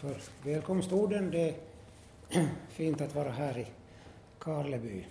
[0.00, 1.30] för välkomstorden.
[1.30, 1.54] Det är
[2.68, 3.66] fint att vara här i
[4.38, 5.06] Karleby.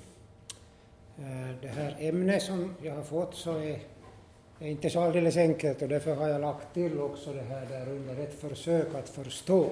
[1.17, 3.79] Eh, det här ämnet som jag har fått så är,
[4.59, 7.89] är inte så alldeles enkelt och därför har jag lagt till också det här där
[7.89, 9.69] under ett försök att förstå.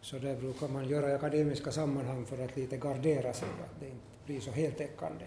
[0.00, 3.86] Så det brukar man göra i akademiska sammanhang för att lite gardera sig, att det
[3.86, 5.24] inte blir så heltäckande.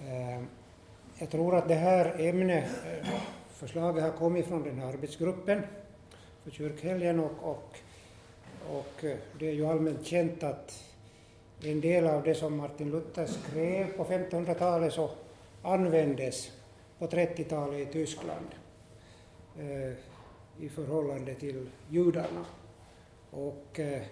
[0.00, 0.42] Eh,
[1.18, 3.08] jag tror att det här ämnet, eh,
[3.48, 5.62] förslaget har kommit från den här arbetsgruppen
[6.48, 7.76] på kyrkhelgen och, och,
[8.70, 10.84] och eh, det är ju allmänt känt att
[11.62, 15.10] en del av det som Martin Luther skrev på 1500-talet så
[15.62, 16.52] användes
[16.98, 18.46] på 30-talet i Tyskland
[19.58, 19.92] eh,
[20.64, 22.44] i förhållande till judarna.
[23.30, 24.02] Och eh,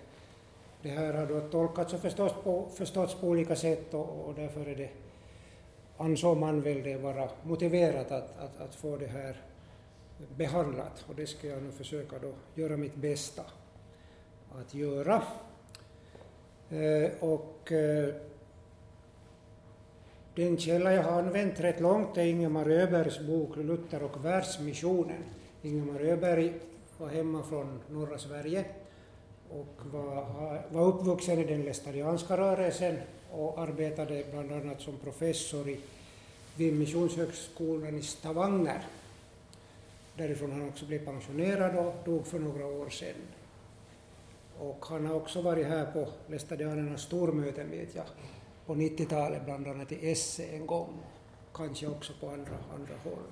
[0.82, 4.66] det här har då tolkats och förstås på, förståtts på olika sätt och, och därför
[4.66, 4.90] är det,
[5.96, 9.36] ansåg man väl det vara motiverat att, att, att få det här
[10.36, 13.42] behandlat och det ska jag nu försöka då göra mitt bästa
[14.60, 15.22] att göra.
[16.70, 18.14] Eh, och eh,
[20.34, 25.22] den källa jag har använt rätt långt är Ingemar Öbergs bok Luther och världsmissionen.
[25.62, 26.52] Ingemar Öberg
[26.98, 28.64] var hemma från norra Sverige
[29.50, 32.96] och var, var uppvuxen i den lästadianska rörelsen
[33.32, 35.80] och arbetade bland annat som professor i,
[36.56, 38.82] vid Missionshögskolan i Stavanger
[40.16, 43.22] därifrån han också blev pensionerad och dog för några år sedan.
[44.58, 48.04] Och han har också varit här på Lästadianernas stormöten vet jag,
[48.66, 51.02] på 90-talet, bland annat i Esse en gång,
[51.54, 53.26] kanske också på andra, andra håll.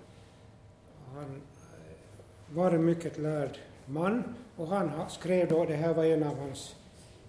[1.14, 6.22] Han eh, var en mycket lärd man och han skrev då, det här var en
[6.22, 6.76] av hans,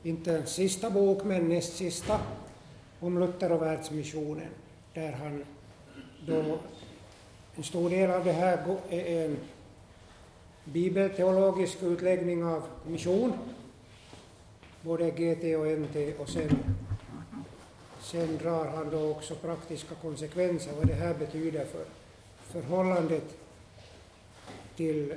[0.03, 2.19] inte en sista bok, men näst sista,
[2.99, 4.49] om Luther och världsmissionen,
[4.93, 5.45] där han
[6.27, 6.59] då
[7.57, 9.37] en stor del av det här är en
[10.63, 13.33] bibelteologisk utläggning av mission,
[14.81, 16.59] både GT och NT, och sen,
[17.99, 21.85] sen drar han då också praktiska konsekvenser, vad det här betyder för
[22.41, 23.37] förhållandet
[24.75, 25.13] till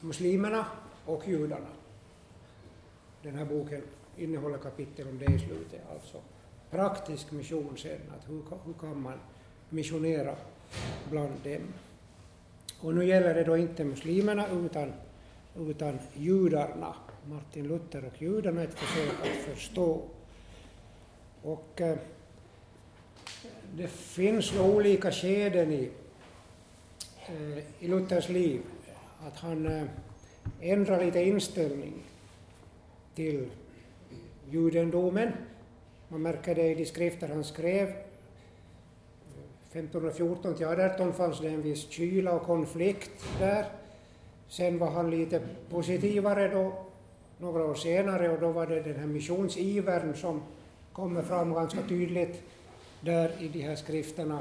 [0.00, 0.66] muslimerna
[1.06, 1.66] och judarna.
[3.22, 3.82] Den här boken
[4.16, 6.18] innehåller kapitel om det i slutet, alltså
[6.70, 9.18] praktisk mission sen, att hur, hur kan man
[9.68, 10.36] missionera
[11.10, 11.62] bland dem.
[12.80, 14.92] Och nu gäller det då inte muslimerna utan,
[15.56, 16.94] utan judarna.
[17.26, 20.02] Martin Luther och judarna, ett försök att förstå.
[21.42, 21.96] Och eh,
[23.74, 25.90] det finns olika skeden i,
[27.26, 28.60] eh, i Luthers liv.
[29.26, 29.84] Att han eh,
[30.60, 31.94] ändrar lite inställning
[33.14, 33.48] till
[34.50, 35.32] judendomen.
[36.08, 37.94] Man märker det i de skrifter han skrev
[39.72, 43.64] 1514 till 18 fanns det en viss kyla och konflikt där.
[44.48, 45.40] Sen var han lite
[45.70, 46.72] positivare då,
[47.38, 50.42] några år senare, och då var det den här missionsivern som
[50.92, 52.42] kommer fram ganska tydligt
[53.00, 54.38] där i de här skrifterna.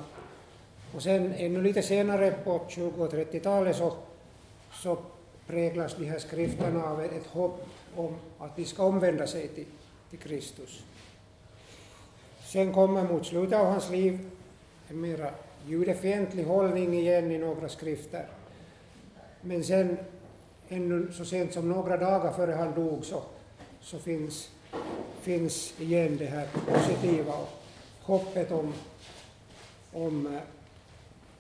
[0.96, 3.94] Och sen ännu lite senare på 20 och 30-talet så,
[4.74, 4.98] så
[5.48, 7.66] präglas de här skrifterna av ett hopp
[7.96, 9.66] om att de ska omvända sig till,
[10.10, 10.84] till Kristus.
[12.44, 14.20] Sen kommer mot slutet av hans liv
[14.92, 15.32] en mera
[15.68, 18.26] judefientlig hållning igen i några skrifter.
[19.42, 19.98] Men sen,
[20.70, 23.24] ännu så sent som några dagar före han dog, så,
[23.82, 24.50] så finns,
[25.22, 27.50] finns igen det här positiva och
[28.02, 28.74] hoppet om,
[29.94, 30.40] om,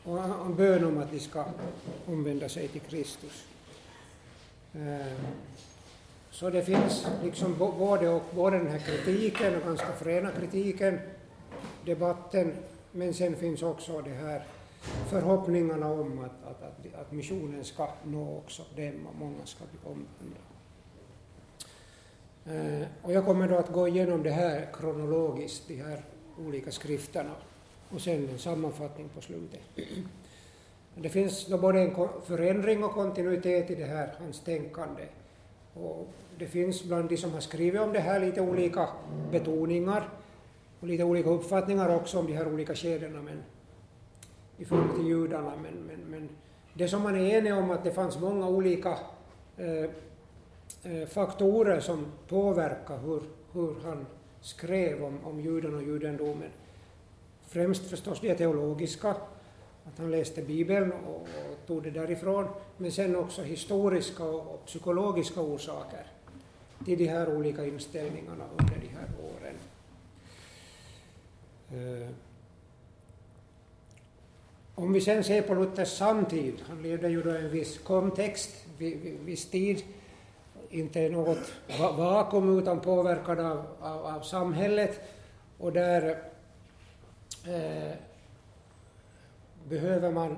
[0.03, 1.45] om, om bön om att de ska
[2.07, 3.45] omvända sig till Kristus.
[4.73, 5.17] Eh,
[6.31, 10.99] så det finns liksom både, och, både den här kritiken, och ganska fräna kritiken,
[11.85, 12.53] debatten
[12.91, 14.43] men sen finns också det här
[15.09, 19.79] förhoppningarna om att, att, att, att missionen ska nå också dem och många ska bli
[19.83, 20.41] omvända.
[22.45, 26.01] Eh, och jag kommer då att gå igenom det här kronologiskt, de här
[26.47, 27.35] olika skrifterna,
[27.89, 29.61] och sen en sammanfattning på slutet.
[30.95, 35.03] Det finns då både en förändring och kontinuitet i det här, hans tänkande.
[35.73, 38.89] Och det finns bland de som har skrivit om det här lite olika
[39.31, 40.09] betoningar
[40.81, 43.43] och lite olika uppfattningar också om de här olika skedena men,
[44.57, 45.53] i förhållande till judarna.
[45.63, 46.29] Men, men, men
[46.73, 48.97] det som man är enig om att det fanns många olika
[49.57, 49.89] eh,
[50.83, 53.21] eh, faktorer som påverkar hur,
[53.53, 54.05] hur han
[54.41, 56.49] skrev om, om judarna och judendomen.
[57.47, 59.09] Främst förstås det teologiska,
[59.85, 62.47] att han läste Bibeln och, och tog det därifrån,
[62.77, 66.05] men sen också historiska och, och psykologiska orsaker
[66.85, 68.90] till de här olika inställningarna under de
[71.73, 72.07] Eh,
[74.75, 78.65] om vi sen ser på Luthers samtid, han levde ju då i en viss kontext,
[79.25, 79.83] viss tid,
[80.69, 81.51] inte något
[81.97, 84.99] vakuum utan påverkad av, av, av samhället
[85.57, 86.17] och där
[87.47, 87.95] eh,
[89.69, 90.37] behöver man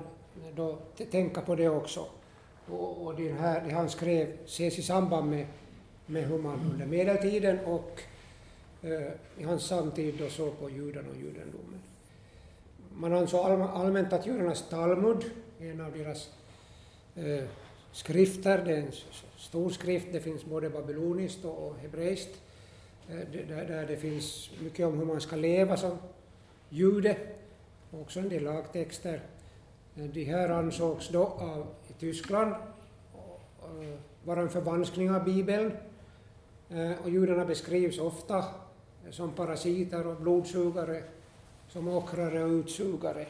[0.56, 0.78] då
[1.10, 2.06] tänka på det också.
[2.70, 5.46] Och, och det, här, det han skrev ses i samband med,
[6.06, 8.00] med hur man under medeltiden och
[8.84, 11.80] Eh, i hans samtid då såg på judarna och judendomen.
[12.94, 15.24] Man ansåg allmänt att judarnas Talmud,
[15.60, 16.30] en av deras
[17.14, 17.44] eh,
[17.92, 18.92] skrifter, det är en
[19.36, 22.40] stor skrift, det finns både babyloniskt och hebreiskt,
[23.08, 23.16] eh,
[23.48, 25.98] där det finns mycket om hur man ska leva som
[26.68, 27.16] jude,
[27.90, 29.20] och också en del lagtexter.
[29.96, 35.72] Eh, de här ansågs då av i Tyskland eh, vara en förvanskning av Bibeln,
[37.02, 38.44] och judarna beskrivs ofta
[39.10, 41.02] som parasiter och blodsugare,
[41.68, 43.26] som ockrare och utsugare.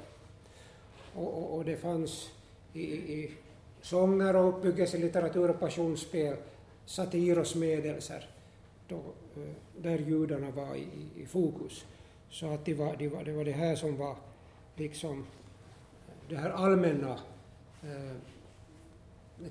[1.15, 2.31] Och, och, och det fanns
[2.73, 3.31] i, i
[3.81, 6.37] sånger och uppbyggelselitteratur och passionsspel,
[6.87, 8.29] satir och smedelser,
[8.89, 11.85] då, eh, där judarna var i, i fokus.
[12.31, 14.17] Så att det var, det, var, det var det här som var
[14.77, 17.19] liksom eh, det här allmänna
[17.83, 18.17] eh,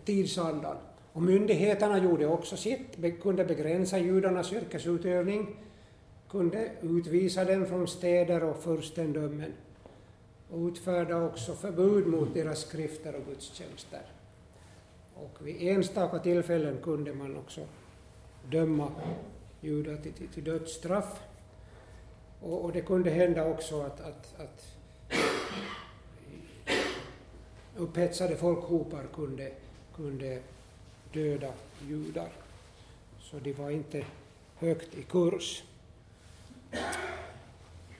[0.05, 0.77] tidsandan.
[1.13, 5.55] Och myndigheterna gjorde också sitt, kunde begränsa judarnas yrkesutövning,
[6.33, 9.53] kunde utvisa dem från städer och furstendömen
[10.49, 14.01] och utfärda också förbud mot deras skrifter och gudstjänster.
[15.15, 17.61] Och vid enstaka tillfällen kunde man också
[18.51, 18.91] döma
[19.61, 21.19] judar till, till, till dödsstraff.
[22.41, 24.65] Och, och, det kunde hända också att, att, att
[27.77, 29.51] upphetsade folkhopar kunde,
[29.95, 30.39] kunde
[31.13, 31.53] döda
[31.87, 32.29] judar.
[33.19, 34.05] Så de var inte
[34.55, 35.63] högt i kurs.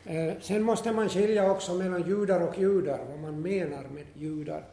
[0.06, 4.66] Eh, sen måste man skilja också mellan judar och judar, vad man menar med judar.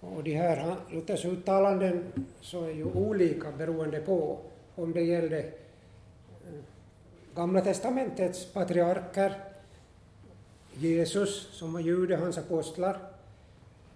[0.00, 4.38] Och de här Luthers uttalanden så är ju olika beroende på
[4.74, 5.52] om det gällde eh,
[7.34, 9.34] Gamla testamentets patriarker,
[10.74, 12.98] Jesus som var jude, hans apostlar,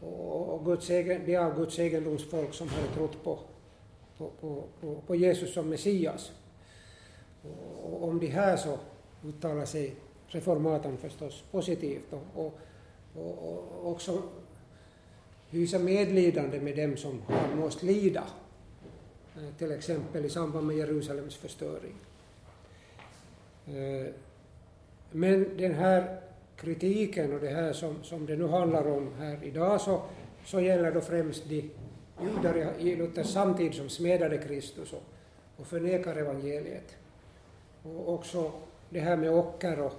[0.01, 3.39] och Guds egen, de av Guds egendomsfolk som hade trott på,
[4.19, 4.31] på,
[4.81, 6.33] på, på Jesus som Messias.
[7.83, 8.79] Och om de här så
[9.25, 9.95] uttalar sig
[10.27, 12.59] reformatorn förstås positivt och, och,
[13.15, 14.23] och, och också
[15.51, 18.25] hysa medlidande med dem som har måst lida,
[19.37, 21.95] eh, till exempel i samband med Jerusalems förstöring.
[23.67, 24.13] Eh,
[25.11, 26.21] men den här
[26.57, 30.03] kritiken och det här som, som det nu handlar om här idag så,
[30.45, 31.71] så gäller då främst de
[32.23, 35.03] judar i Luthers samtid som smedade Kristus och,
[35.57, 36.97] och förnekar evangeliet.
[37.83, 38.53] Och också
[38.91, 39.93] det här med ocker och,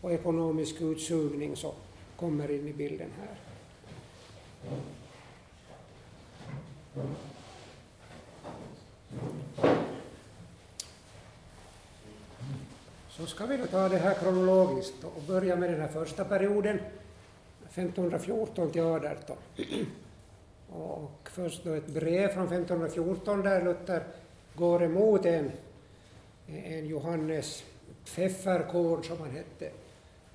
[0.00, 1.74] och ekonomisk utsugning så
[2.16, 3.36] kommer in i bilden här.
[13.08, 16.78] Så ska vi då ta det här kronologiskt och börja med den här första perioden,
[17.64, 19.36] 1514 till 18.
[20.70, 24.02] Och först då ett brev från 1514 där Luther
[24.54, 25.50] går emot en,
[26.46, 27.64] en Johannes
[28.04, 29.70] Pfefferkorn som han hette,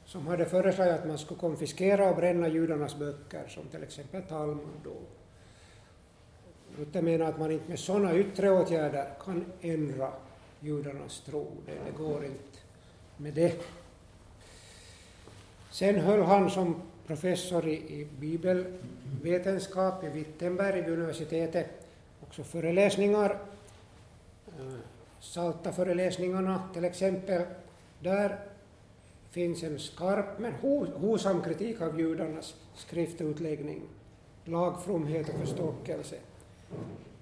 [0.05, 4.87] som hade föreslagit att man skulle konfiskera och bränna judarnas böcker, som till exempel Talmud.
[6.77, 10.11] Luther menar att man inte med sådana yttre åtgärder kan ändra
[10.59, 11.47] judarnas tro.
[11.65, 12.59] Det, det går inte
[13.17, 13.61] med det.
[15.71, 21.67] Sen höll han som professor i, i bibelvetenskap i Wittenberg vid universitetet
[22.21, 23.39] också föreläsningar,
[24.47, 24.75] eh,
[25.19, 27.41] salta föreläsningarna till exempel.
[27.99, 28.39] Där
[29.29, 30.53] finns en skarp men
[30.95, 33.81] hovsam kritik av judarnas skriftutläggning,
[34.45, 36.15] lagfromhet och förstockelse.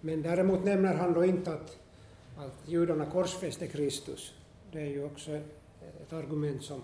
[0.01, 1.77] Men däremot nämner han då inte att,
[2.37, 4.33] att judarna korsfäste Kristus.
[4.71, 5.31] Det är ju också
[6.01, 6.81] ett argument som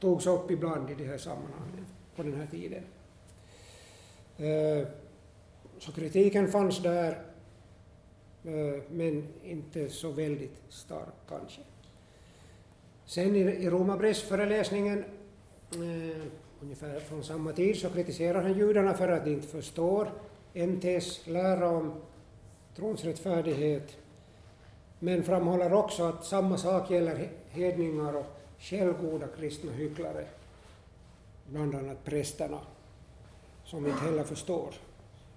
[0.00, 1.86] togs upp ibland i de här sammanhangen
[2.16, 2.84] på den här tiden.
[4.36, 4.88] Eh,
[5.78, 7.22] så kritiken fanns där,
[8.44, 11.60] eh, men inte så väldigt stark kanske.
[13.12, 15.04] Sen i Romabrevsföreläsningen,
[15.72, 16.22] eh,
[16.60, 20.10] ungefär från samma tid, så kritiserar han judarna för att de inte förstår
[20.54, 21.92] NTs lära om
[22.76, 23.96] trons rättfärdighet,
[24.98, 28.26] men framhåller också att samma sak gäller hedningar och
[28.58, 30.24] självgoda kristna hycklare,
[31.46, 32.60] bland annat prästerna,
[33.64, 34.74] som inte heller förstår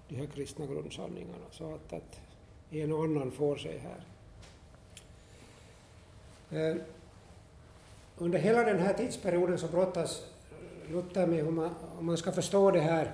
[0.08, 1.46] de här kristna grundsanningarna.
[1.50, 2.20] Så att, att
[2.70, 4.04] en och annan får sig här.
[6.70, 6.76] Eh,
[8.18, 10.26] under hela den här tidsperioden så brottas
[10.90, 13.12] Luther med hur man, om man ska förstå det här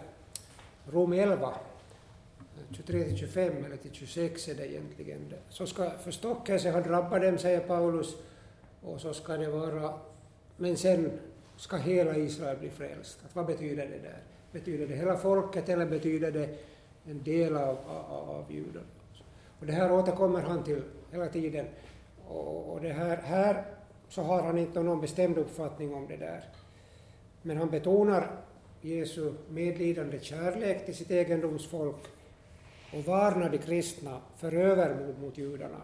[0.90, 1.54] Rom 11,
[2.70, 5.34] 23 till 25 eller till 26 är det egentligen.
[5.48, 8.16] Så ska förstockelse ha drabbat dem, säger Paulus,
[8.82, 9.94] och så ska det vara,
[10.56, 11.10] men sen
[11.56, 13.18] ska hela Israel bli frälst.
[13.24, 14.18] Att vad betyder det där?
[14.52, 16.48] Betyder det hela folket eller betyder det
[17.06, 18.86] en del av, av, av judarna?
[19.60, 21.66] Och det här återkommer han till hela tiden.
[22.28, 23.64] Och, och det här, här
[24.12, 26.44] så har han inte någon bestämd uppfattning om det där.
[27.42, 28.30] Men han betonar
[28.80, 31.96] Jesu medlidande kärlek till sitt egendomsfolk
[32.92, 35.80] och varnar de kristna för övermod mot judarna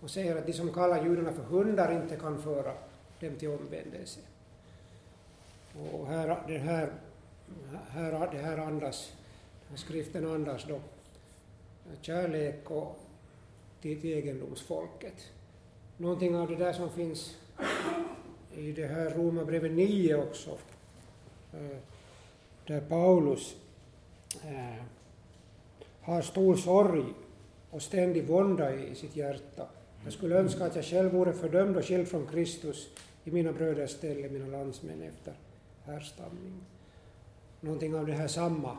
[0.00, 2.72] och säger att de som kallar judarna för hundar inte kan föra
[3.20, 4.20] dem till omvändelse.
[5.92, 6.92] Och här, den här,
[7.88, 9.12] här, det här andas,
[9.60, 10.80] den här skriften andas då
[12.00, 12.98] kärlek och
[13.80, 15.32] till, till egendomsfolket.
[16.00, 17.36] Någonting av det där som finns
[18.56, 20.50] i det här Romarbrevet 9 också,
[21.52, 21.78] eh,
[22.66, 23.56] där Paulus
[24.44, 24.84] eh,
[26.00, 27.04] har stor sorg
[27.70, 29.66] och ständig vånda i sitt hjärta.
[30.04, 32.88] Jag skulle önska att jag själv vore fördömd och skild från Kristus
[33.24, 35.34] i mina bröders ställe, mina landsmän efter
[35.84, 36.60] härstamning.
[37.60, 38.78] Någonting av det här samma,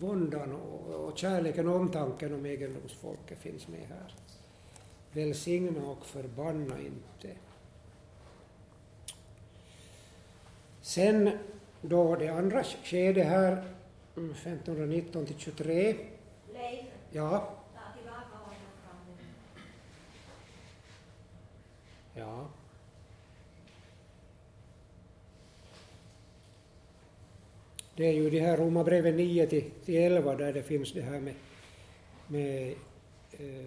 [0.00, 4.14] våndan och, och kärleken och omtanken om egendomsfolket finns med här.
[5.12, 7.36] Välsigna och förbanna inte.
[10.80, 11.30] Sen
[11.82, 13.64] då det andra skedet här,
[14.14, 15.96] 1519 till 23.
[16.52, 19.16] Leif, Ja, ta tillbaka honom från
[22.14, 22.48] ja.
[27.96, 31.20] Det är ju det här Romarbrevet 9 till, till 11 där det finns det här
[31.20, 31.34] med,
[32.26, 32.74] med
[33.32, 33.66] eh,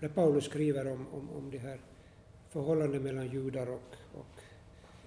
[0.00, 1.80] där Paulus skriver om, om, om det här
[2.48, 4.26] förhållandet mellan judar och, och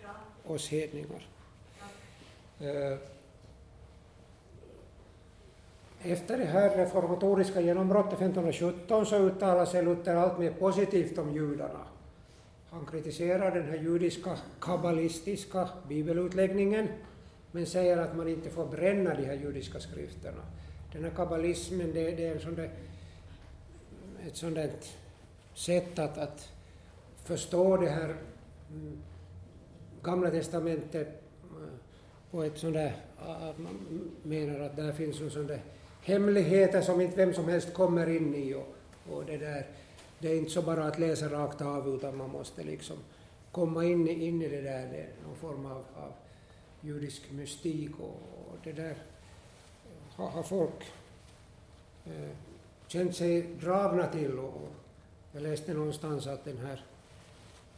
[0.03, 1.27] Ja, oss hedningar.
[2.59, 2.97] Eh,
[6.03, 11.85] efter det här reformatoriska genombrottet 1517 så uttalar sig Luther allt mer positivt om judarna.
[12.69, 16.87] Han kritiserar den här judiska kabbalistiska bibelutläggningen
[17.51, 20.41] men säger att man inte får bränna de här judiska skrifterna.
[20.93, 22.69] Den här kabbalismen det, det är en sån där,
[24.27, 24.71] ett sånt där
[25.53, 26.49] sätt att, att
[27.23, 28.15] förstå det här
[28.71, 28.97] mm,
[30.03, 31.07] Gamla testamentet
[31.43, 31.67] äh,
[32.31, 33.79] på ett sånt där, äh, att man
[34.23, 35.61] menar att där finns en sån där
[36.01, 38.75] hemligheter som inte vem som helst kommer in i och,
[39.11, 39.65] och det där,
[40.19, 42.97] det är inte så bara att läsa rakt av utan man måste liksom
[43.51, 46.11] komma in, i- in i det där, det någon form av, av
[46.81, 48.95] judisk mystik och, och det där
[50.15, 50.83] har, har folk
[52.05, 52.29] eh,
[52.87, 54.69] känt sig dragna till och,
[55.31, 56.83] jag läste någonstans att den här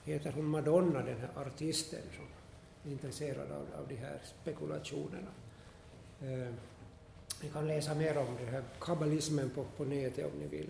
[0.04, 2.26] heter hon Madonna, den här artisten som
[2.86, 5.32] är intresserad av, av de här spekulationerna.
[6.22, 6.54] Eh,
[7.44, 10.70] ni kan läsa mer om den här kabbalismen på, på nätet om ni vill.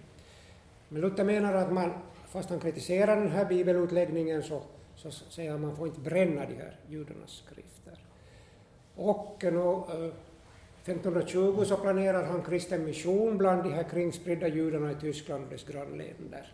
[0.89, 1.94] Men Luther menar att man,
[2.27, 4.62] fast han kritiserar den här bibelutläggningen så,
[4.96, 8.00] så säger han att man får inte bränna de här judarnas skrifter.
[8.96, 10.13] Och eh, nå, eh,
[10.86, 15.63] 1520 så planerar han kristen mission bland de här kringspridda judarna i Tyskland och dess
[15.63, 16.54] grannländer.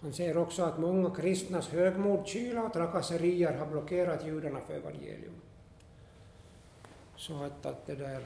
[0.00, 5.34] Han säger också att många kristnas högmod, kyla och trakasserier har blockerat judarna för evangelium.
[7.16, 8.20] Så att, att det där,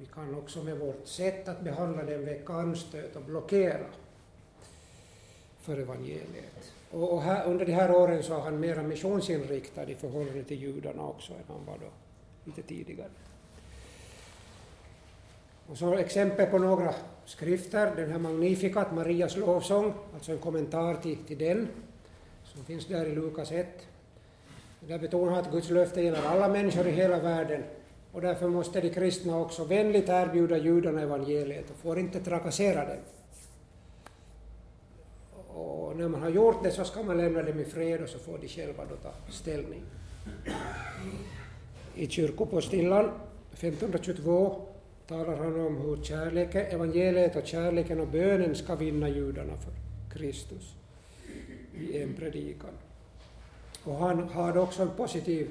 [0.00, 3.86] vi kan också med vårt sätt att behandla den väcka anstöt och blockera
[5.60, 6.72] för evangeliet.
[6.90, 10.62] Och, och här, under de här åren så är han mera missionsinriktad i förhållande till
[10.62, 11.90] judarna också än han var då
[12.44, 13.10] lite tidigare.
[15.70, 16.94] Och så exempel på några
[17.24, 21.68] skrifter, den här Magnificat, Marias lovsång, alltså en kommentar till, till den,
[22.44, 23.66] som finns där i Lukas 1.
[24.80, 27.62] Där betonar han att Guds löfte gäller alla människor i hela världen
[28.12, 32.98] och därför måste de kristna också vänligt erbjuda judarna evangeliet och får inte trakassera dem.
[35.48, 38.18] Och när man har gjort det så ska man lämna dem i fred och så
[38.18, 39.82] får de själva då ta ställning.
[41.94, 43.10] I kyrkopostillan
[43.52, 44.66] 1522
[45.08, 49.72] talar han om hur kärleken, evangeliet och kärleken och bönen ska vinna judarna för
[50.18, 50.74] Kristus
[51.78, 52.70] i en predikan.
[53.84, 55.50] Och han har också en positiv,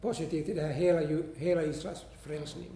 [0.00, 2.70] positiv till det här hela, hela Israels frälsning.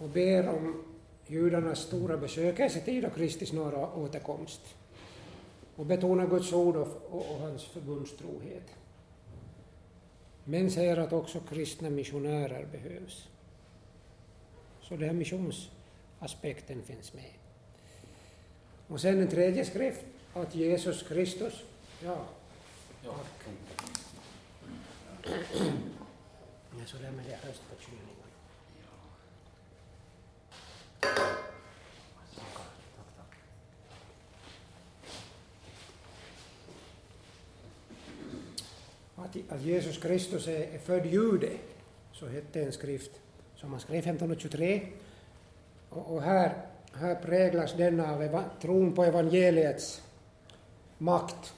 [0.00, 0.82] Och ber om
[1.26, 4.60] judarnas stora besökelsetid och Kristi snara återkomst.
[5.76, 8.66] Och betonar Guds ord och, och, och hans förbundstrohet.
[10.44, 13.28] Men säger att också kristna missionärer behövs.
[14.88, 17.32] Så den här missionsaspekten finns med.
[18.88, 20.00] Och sen en tredje skrift,
[20.34, 21.62] att Jesus Kristus,
[22.04, 22.26] ja.
[23.04, 23.14] ja.
[26.78, 28.14] ja så där med det höstförkylningen.
[39.16, 41.50] Att, att Jesus Kristus är född jude,
[42.12, 43.20] så hette en skrift
[43.64, 44.82] som han skrev 1523.
[45.90, 46.52] Och, och här,
[46.92, 50.02] här präglas den av tron på evangeliets
[50.98, 51.54] makt.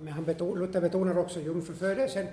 [0.00, 2.26] Men han beton, Luther betonar också jungfrufödelsen,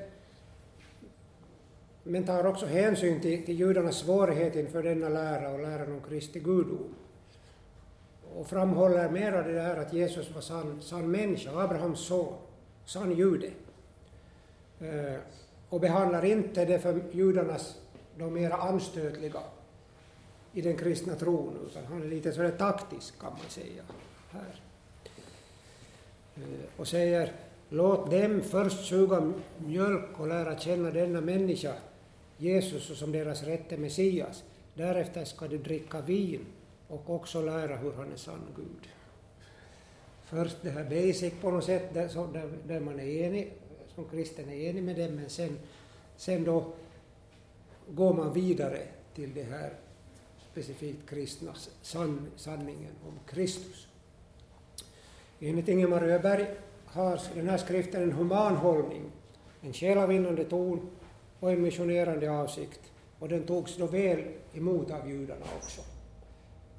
[2.04, 6.40] men tar också hänsyn till, till judarnas svårighet inför denna lära och läran om Kristi
[6.40, 6.96] gudom.
[8.36, 12.34] Och framhåller mera det där att Jesus var sann, sann människa, Abrahams son,
[12.86, 13.50] sann jude.
[14.80, 15.20] Eh,
[15.70, 17.78] och behandlar inte det för judarnas,
[18.22, 19.40] de mera anstötliga
[20.54, 23.84] i den kristna tron, utan han är lite sådär taktisk kan man säga
[24.32, 24.62] här.
[26.36, 27.34] Eh, och säger
[27.70, 31.74] låt dem först suga mjölk och lära känna denna människa,
[32.38, 34.44] Jesus, som deras rätte Messias.
[34.74, 36.46] Därefter ska de dricka vin
[36.88, 38.90] och också lära hur han är sann Gud.
[40.24, 43.54] Först det här basic på något sätt, där, där, där man är enig,
[43.96, 45.60] som kristen är enig med dem, men sen,
[46.18, 46.74] sen då
[47.90, 48.80] går man vidare
[49.16, 49.74] till det här
[50.52, 53.88] specifikt kristna, san, sanningen om Kristus.
[55.40, 56.48] Enligt Ingemar Öberg
[56.86, 59.12] har den här skriften en human hållning,
[59.62, 60.90] en själavinnande ton
[61.40, 62.80] och en missionerande avsikt.
[63.20, 64.24] Och den togs då väl
[64.54, 65.82] emot av judarna också.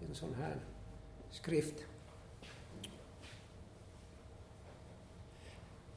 [0.08, 0.56] En sån här
[1.30, 1.74] skrift.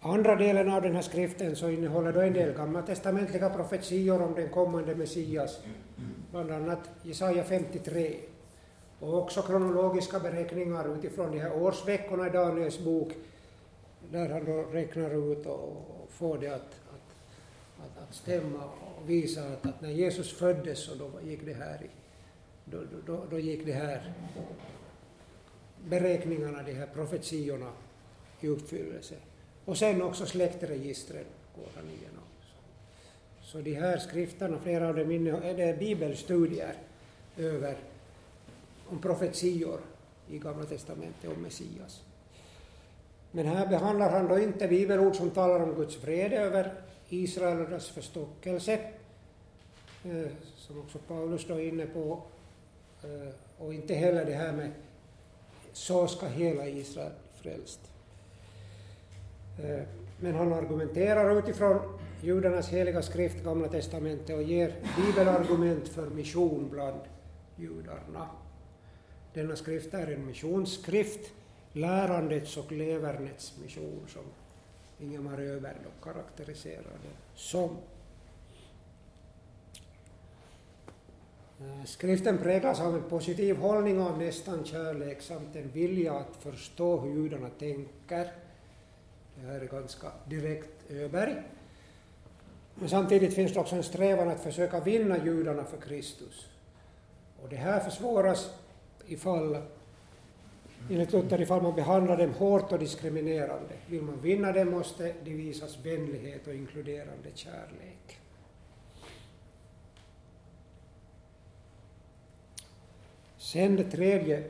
[0.05, 4.49] Andra delen av den här skriften så innehåller då en del gammaltestamentliga profetior om den
[4.49, 5.59] kommande Messias,
[6.31, 8.15] bland annat Jesaja 53,
[8.99, 13.11] och också kronologiska beräkningar utifrån de här årsveckorna i Daniels bok,
[14.11, 17.15] där han då räknar ut och får det att, att,
[17.79, 21.81] att, att stämma och visa att, att, när Jesus föddes så då gick det här
[21.83, 21.89] i,
[22.65, 24.13] då, då, då gick det här
[25.89, 27.69] beräkningarna, de här profetiorna
[28.39, 29.15] i uppfyllelse.
[29.65, 31.25] Och sen också släktregistren
[31.55, 32.23] går han igenom.
[33.41, 36.75] Så de här skrifterna, flera av dem är det bibelstudier
[37.37, 37.75] över
[38.89, 39.79] om profetior
[40.29, 42.03] i Gamla testamentet om Messias.
[43.31, 46.73] Men här behandlar han då inte bibelord som talar om Guds vrede över
[47.09, 48.73] Israel och dess förstockelse,
[50.03, 52.21] eh, som också Paulus då är inne på,
[53.03, 54.71] eh, och inte heller det här med
[55.73, 57.94] så ska hela Israel frälst.
[59.63, 59.83] Eh,
[60.19, 61.79] men han argumenterar utifrån
[62.21, 66.99] judarnas heliga skrift, Gamla testamentet, och ger bibelargument för mission bland
[67.55, 68.27] judarna.
[69.33, 71.31] Denna skrift är en missionsskrift,
[71.73, 74.23] lärandets och levernets mission, som
[74.99, 77.77] Ingemar Öberg karaktäriserar det som.
[81.59, 86.99] Eh, skriften präglas av en positiv hållning av nästan kärlek samt en vilja att förstå
[86.99, 88.31] hur judarna tänker.
[89.35, 91.35] Det här är ganska direkt Öberg.
[92.75, 96.47] Men samtidigt finns det också en strävan att försöka vinna judarna för Kristus.
[97.43, 98.49] Och det här försvåras
[99.07, 99.57] ifall,
[100.89, 103.73] enligt Luther, ifall man behandlar dem hårt och diskriminerande.
[103.87, 108.19] Vill man vinna dem måste de visas vänlighet och inkluderande kärlek.
[113.37, 114.43] Sen det tredje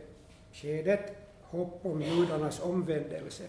[0.53, 3.43] skedet, hopp om judarnas omvändelse.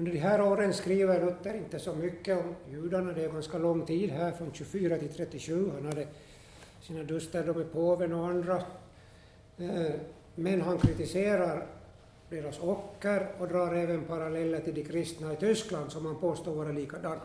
[0.00, 3.86] Under de här åren skriver Luther inte så mycket om judarna, det är ganska lång
[3.86, 5.70] tid här, från 24 till 37.
[5.74, 6.06] Han hade
[6.82, 8.56] sina duster med påven och andra.
[9.58, 9.92] Eh,
[10.34, 11.66] men han kritiserar
[12.30, 16.72] deras ocker och drar även paralleller till de kristna i Tyskland som han påstår vara
[16.72, 17.22] likadana.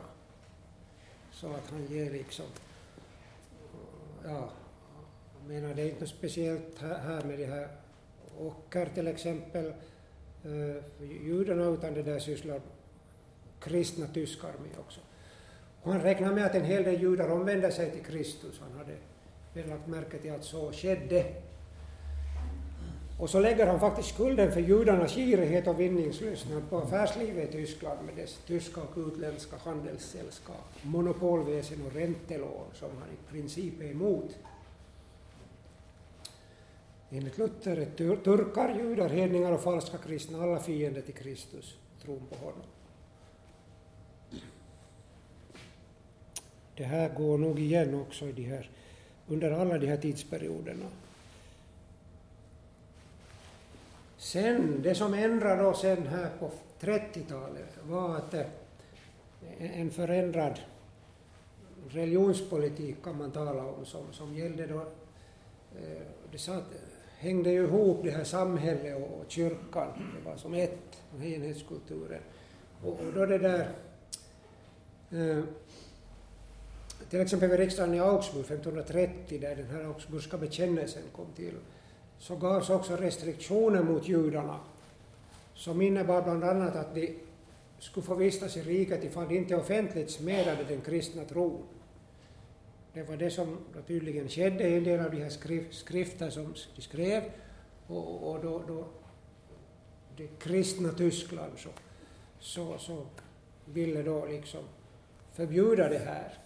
[1.32, 2.46] Så att han ger liksom,
[4.24, 4.50] ja,
[5.40, 7.68] jag menar det är inte speciellt här med det här
[8.40, 9.74] ocker till exempel,
[10.46, 10.84] Eh,
[11.24, 12.62] judarna, utan det där sysslar
[13.60, 15.00] kristna tyskar med också.
[15.82, 18.60] Och han räknar med att en hel del judar omvände sig till Kristus.
[18.60, 18.94] Han hade
[19.54, 21.26] väl lagt märke till att så skedde.
[23.20, 28.00] Och så lägger han faktiskt skulden för judarnas girighet och vinningslystnad på affärslivet i Tyskland
[28.06, 34.36] med dess tyska och utländska handelssällskap, monopolväsen och räntelån som han i princip är emot.
[37.16, 42.36] Enligt Luther är turkar, judar, hedningar och falska kristna alla fiender till Kristus, tron på
[42.36, 42.66] honom.
[46.76, 48.70] Det här går nog igen också i de här,
[49.28, 50.86] under alla de här tidsperioderna.
[54.18, 58.46] Sen, det som ändrade då sen här på 30-talet var att eh,
[59.60, 60.60] en förändrad
[61.90, 66.02] religionspolitik kan man tala om som, som gällde då, eh,
[66.32, 66.64] det satt,
[67.18, 72.22] hängde ju ihop det här samhället och kyrkan, det var som ett, enhetskulturen.
[72.84, 73.68] Och, och då det där
[75.12, 75.44] Eh,
[77.10, 81.54] till exempel vid riksdagen i Augsburg 1530, där den här Augsburgska bekännelsen kom till,
[82.20, 84.60] så gavs också restriktioner mot judarna
[85.54, 87.16] som innebar bland annat att de
[87.80, 91.64] skulle få vistas i riket ifall de inte offentligt smedade den kristna tron.
[92.96, 96.54] Det var det som tydligen skedde i en del av de här skrif skrifter som
[96.76, 97.24] de skrev.
[97.88, 98.88] Och, och då, då
[100.18, 101.70] det kristna Tyskland så,
[102.40, 103.06] så, så
[103.66, 104.64] ville då liksom
[105.34, 106.38] förbjuda det här.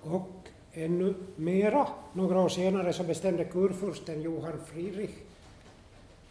[0.00, 5.14] Och ännu mera, några år senare, så bestämde kurfursten Johan Friedrich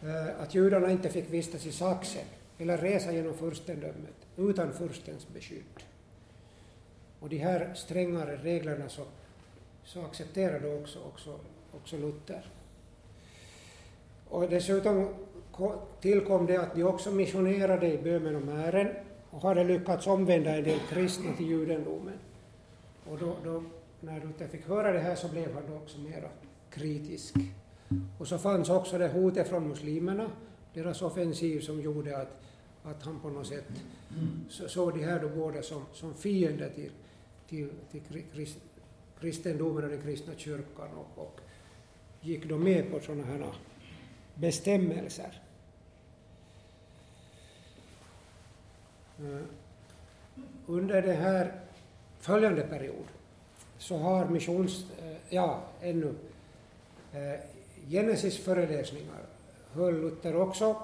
[0.04, 2.26] eh, att judarna inte fick vistas i Sachsen
[2.58, 5.84] eller resa genom furstendömet utan furstens beskydd.
[7.20, 9.04] Och de här strängare reglerna så,
[9.84, 11.40] så accepterade också, också,
[11.72, 12.46] också Luther.
[14.30, 15.10] Och dessutom
[16.02, 18.88] tillkom det att de också missionerade i Böhmen och Mären
[19.30, 22.20] och hade lyckats omvända en del kristna till judendomen.
[23.10, 23.64] Och då, då,
[24.00, 26.30] när Luther fick höra det här så blev han då också mera
[26.70, 27.36] kritisk.
[28.20, 30.32] Och så fanns också det hotet från muslimerna,
[30.74, 32.42] deras offensiv som gjorde att,
[32.86, 33.66] att han på något sätt
[34.50, 36.92] såg de här då båda som, som fiender till,
[37.50, 38.58] till, till krist,
[39.20, 41.40] kristendomen och den kristna kyrkan och, och
[42.22, 43.54] gick då med på sådana här
[44.36, 45.42] bestämmelser.
[49.20, 49.42] Eh,
[50.66, 51.62] under den här
[52.20, 53.06] följande period
[53.78, 56.16] så har missions, eh, ja ännu,
[57.14, 57.40] eh,
[57.90, 59.22] Genesis-föreläsningar
[59.72, 60.76] höll Luther också.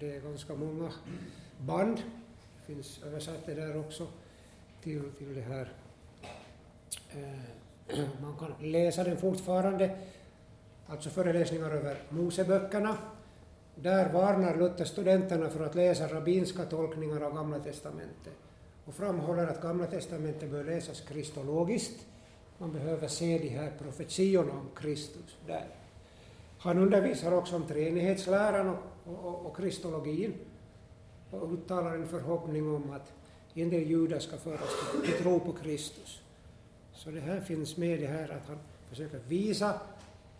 [0.00, 0.92] Det är ganska många
[1.60, 4.06] band, det finns översatt det där också
[4.82, 5.72] till, till det här.
[7.10, 9.98] Eh, man kan läsa den fortfarande,
[10.86, 12.96] alltså föreläsningar över Moseböckerna
[13.74, 18.34] där varnar Luther studenterna för att läsa rabbinska tolkningar av Gamla testamentet
[18.84, 22.06] och framhåller att Gamla testamentet bör läsas kristologiskt.
[22.58, 25.66] Man behöver se de här profetiorna om Kristus där.
[26.58, 30.34] Han undervisar också om treenighetsläran och, och, och kristologin
[31.30, 33.12] och uttalar en förhoppning om att
[33.54, 36.22] en del judar ska föras till, till tro på Kristus.
[36.92, 39.80] Så det här finns med det här att han försöker visa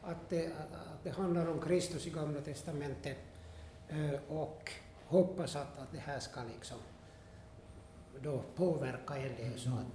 [0.03, 3.16] att det, att det handlar om Kristus i Gamla testamentet
[3.88, 4.72] eh, och
[5.07, 6.79] hoppas att, att det här ska liksom
[8.22, 9.87] då påverka en del så att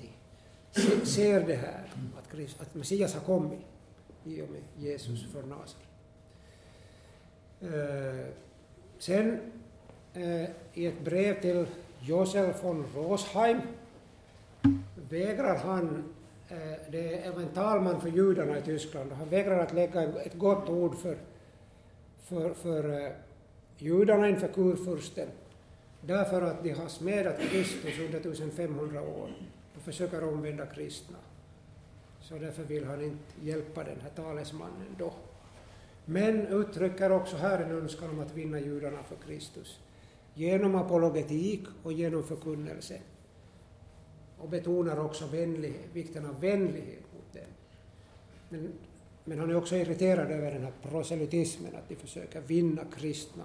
[0.74, 3.60] de ser det här, att, Christ, att Messias har kommit
[4.24, 5.88] i och med Jesus från Nasaret.
[7.62, 8.34] Eh,
[9.00, 9.40] Sen
[10.14, 11.66] eh, i ett brev till
[12.00, 13.62] Josef von Rosheim
[15.10, 16.04] vägrar han
[16.50, 20.70] Eh, det var en talman för judarna i Tyskland han vägrar att lägga ett gott
[20.70, 21.18] ord för,
[22.24, 23.12] för, för eh,
[23.78, 25.28] judarna inför kurfursten
[26.02, 29.30] därför att de har smädat Kristus under 1500 år
[29.76, 31.18] och försöker omvända kristna.
[32.22, 35.14] Så därför vill han inte hjälpa den här talesmannen då.
[36.10, 39.80] Men uttrycker också här en önskan om att vinna judarna för Kristus
[40.34, 43.00] genom apologetik och genom förkunnelse
[44.38, 47.52] och betonar också vänlighet, vikten av vänlighet mot dem.
[48.50, 48.74] Men,
[49.26, 53.44] men han är också irriterad över den här proselytismen, att de försöker vinna kristna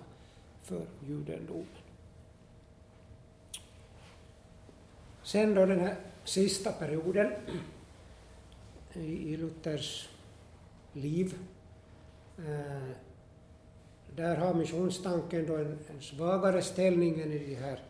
[0.63, 1.67] för judendomen.
[5.23, 7.33] Sen då den här sista perioden
[8.95, 10.09] i Luthers
[10.93, 11.35] liv,
[12.39, 12.97] eh,
[14.17, 17.81] där har missionstanken då en, en svagare ställning än i de här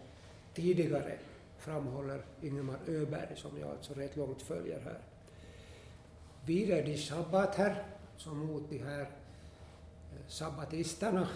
[0.55, 1.19] tidigare
[1.59, 4.99] framhåller Ingemar Öberg, som jag alltså rätt långt följer här.
[6.45, 7.85] Vidare de sabbater,
[8.17, 11.29] som mot de här eh, sabbatisterna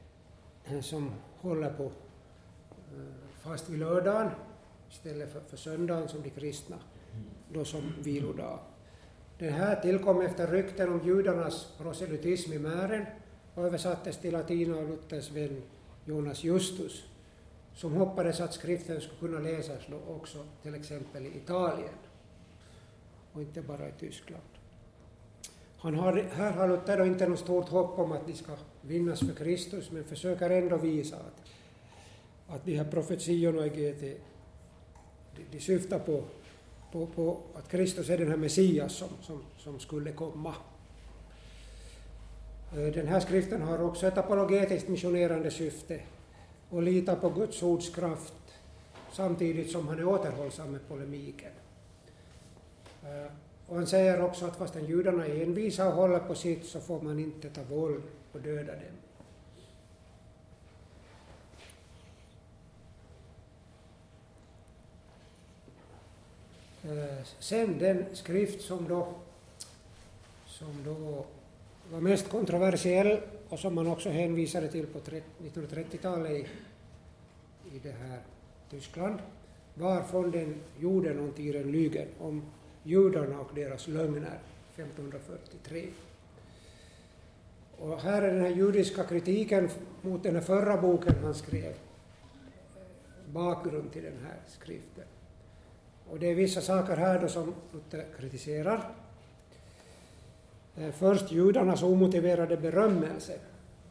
[0.82, 1.90] som håller på eh,
[3.40, 4.30] fast vid lördagen
[4.90, 6.76] istället för, för söndagen som de kristna,
[7.52, 8.58] då som vilodag.
[9.38, 13.06] Den här tillkom efter rykten om judarnas proselytism i Mären
[13.54, 15.62] och översattes till latin av Luthers vän
[16.04, 17.04] Jonas Justus
[17.74, 21.94] som hoppades att skriften skulle kunna läsas då också till exempel i Italien
[23.32, 24.42] och inte bara i Tyskland.
[25.78, 29.20] Han har, här har Luther då inte något stort hopp om att de ska vinnas
[29.20, 31.42] för Kristus, men försöker ändå visa att,
[32.54, 34.00] att de här profetiorna i GT,
[35.36, 36.24] de, de syftar på,
[36.94, 40.54] på, på, att Kristus är den här Messias som, som, som skulle komma.
[42.76, 46.00] Eh, den här skriften har också ett apologetiskt missionerande syfte
[46.70, 48.34] och litar på Guds ords kraft
[49.12, 51.52] samtidigt som han är återhållsam med polemiken.
[53.02, 53.32] Eh,
[53.66, 57.00] och han säger också att fastän judarna är envisa och håller på sitt så får
[57.00, 58.02] man inte ta våld
[58.32, 59.03] och döda dem.
[66.84, 69.08] Eh, sen den skrift som då,
[70.46, 71.24] som då
[71.92, 76.46] var mest kontroversiell och som man också hänvisade till på 1930-talet i,
[77.76, 78.18] i det här
[78.70, 79.18] Tyskland
[79.74, 82.42] var från den jorden och tiden lügen om
[82.82, 84.38] judarna och deras lögner
[84.76, 85.86] 1543.
[87.78, 89.70] Och här är den här judiska kritiken
[90.02, 91.74] mot den här förra boken han skrev, eh,
[93.32, 95.04] bakgrund till den här skriften.
[96.10, 98.90] Och det är vissa saker här då som Luther kritiserar.
[100.76, 103.38] Eh, först judarnas omotiverade berömmelse.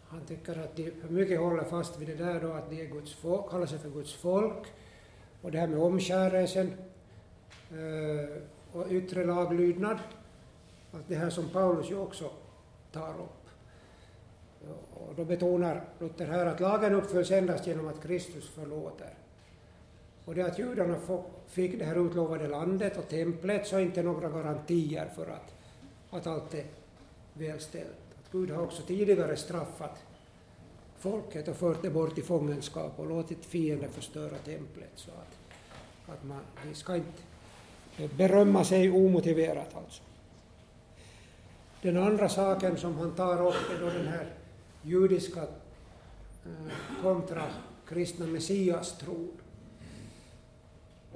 [0.08, 2.86] Han tycker att de för mycket håller fast vid det där då att de är
[2.86, 4.68] Guds folk, kallar sig för Guds folk.
[5.42, 6.74] Och det här med omskärelsen
[7.72, 9.98] eh, och yttre laglydnad.
[10.92, 12.30] Att det här som Paulus ju också
[12.92, 13.44] tar upp.
[14.94, 19.14] Och då betonar Luther här att lagen uppfylls endast genom att Kristus förlåter.
[20.26, 20.98] Och det att judarna
[21.48, 25.54] fick det här utlovade landet och templet så är inte några garantier för att,
[26.10, 26.66] att allt är
[27.34, 27.88] välställt.
[28.20, 30.04] Att Gud har också tidigare straffat
[31.00, 34.92] folket och fört det bort i fångenskap och låtit fienden förstöra templet.
[34.96, 35.38] Så att,
[36.16, 40.04] att man, vi ska inte berömma sig omotiverat alltså.
[41.82, 44.34] Den andra saken som han tar upp är då den här
[44.82, 47.44] judiska eh, kontra
[47.88, 49.38] kristna messias-tron.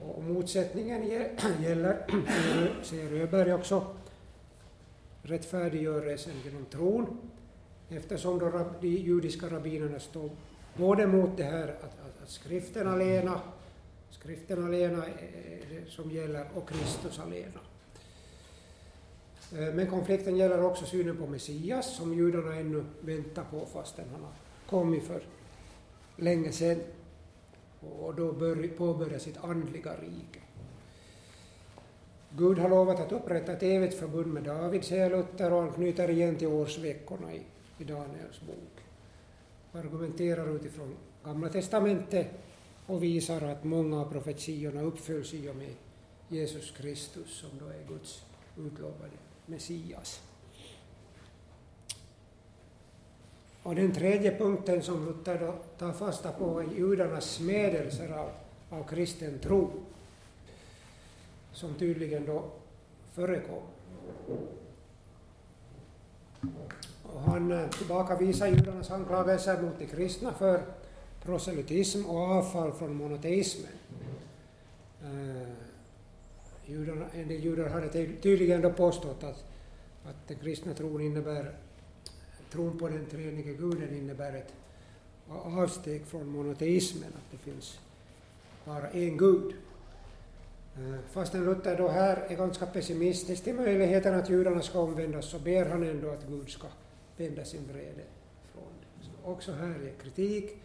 [0.02, 2.06] Och motsättningen gäller,
[2.84, 3.86] säger Öberg också,
[5.22, 7.18] rättfärdiggörelsen genom tron,
[7.90, 10.30] eftersom då de judiska rabbinerna står
[10.78, 13.42] både mot det här att, att, att skriften alena,
[14.10, 17.60] skriften alena är eh, det eh, som gäller, och Kristus alena.
[19.52, 24.22] Eh, men konflikten gäller också synen på Messias, som judarna ännu väntar på fastän han
[24.22, 24.32] har
[24.70, 25.22] kommit för
[26.16, 26.82] länge sedan
[27.82, 28.34] och då
[28.78, 30.40] påbörja sitt andliga rike.
[32.30, 36.10] Gud har lovat att upprätta ett evigt förbund med David, säger Luther, och han knyter
[36.10, 37.42] igen till årsveckorna i,
[37.78, 38.84] i Daniels bok.
[39.72, 42.28] Argumenterar utifrån Gamla testamentet
[42.86, 45.74] och visar att många av profetiorna uppfylls i och med
[46.30, 48.26] Jesus Kristus, som då är Guds
[48.58, 50.22] utlovade Messias.
[53.68, 58.30] Och den tredje punkten som Luther då tar fasta på är judarnas smädelser av,
[58.70, 59.70] av kristen tro,
[61.52, 62.44] som tydligen då
[63.14, 63.62] förekom.
[67.04, 70.62] Och han eh, tillbakavisar judarnas anklagelser mot de kristna för
[71.24, 73.72] proselytism och avfall från monoteismen.
[75.04, 75.50] Eh,
[76.66, 77.90] judarna, en del judar hade
[78.22, 79.46] tydligen då påstått att,
[80.06, 81.54] att den kristna tron innebär
[82.52, 84.54] tron på den treenige guden innebär ett
[85.30, 87.80] avsteg från monoteismen, att det finns
[88.66, 89.54] bara en gud.
[90.76, 95.40] Eh, fastän Luther då här är ganska pessimistisk till möjligheten att judarna ska omvändas så
[95.40, 96.68] ber han ändå att Gud ska
[97.18, 98.04] vända sin vrede
[98.54, 99.06] från det.
[99.06, 100.58] Så också här är kritik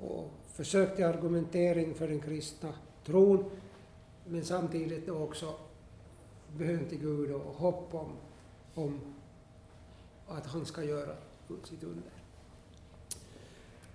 [0.00, 2.72] och försök till argumentering för den kristna
[3.06, 3.44] tron,
[4.24, 5.54] men samtidigt också
[6.58, 8.12] bön till Gud och hopp om,
[8.74, 9.11] om
[10.36, 11.14] att han ska göra
[11.64, 12.10] sitt under.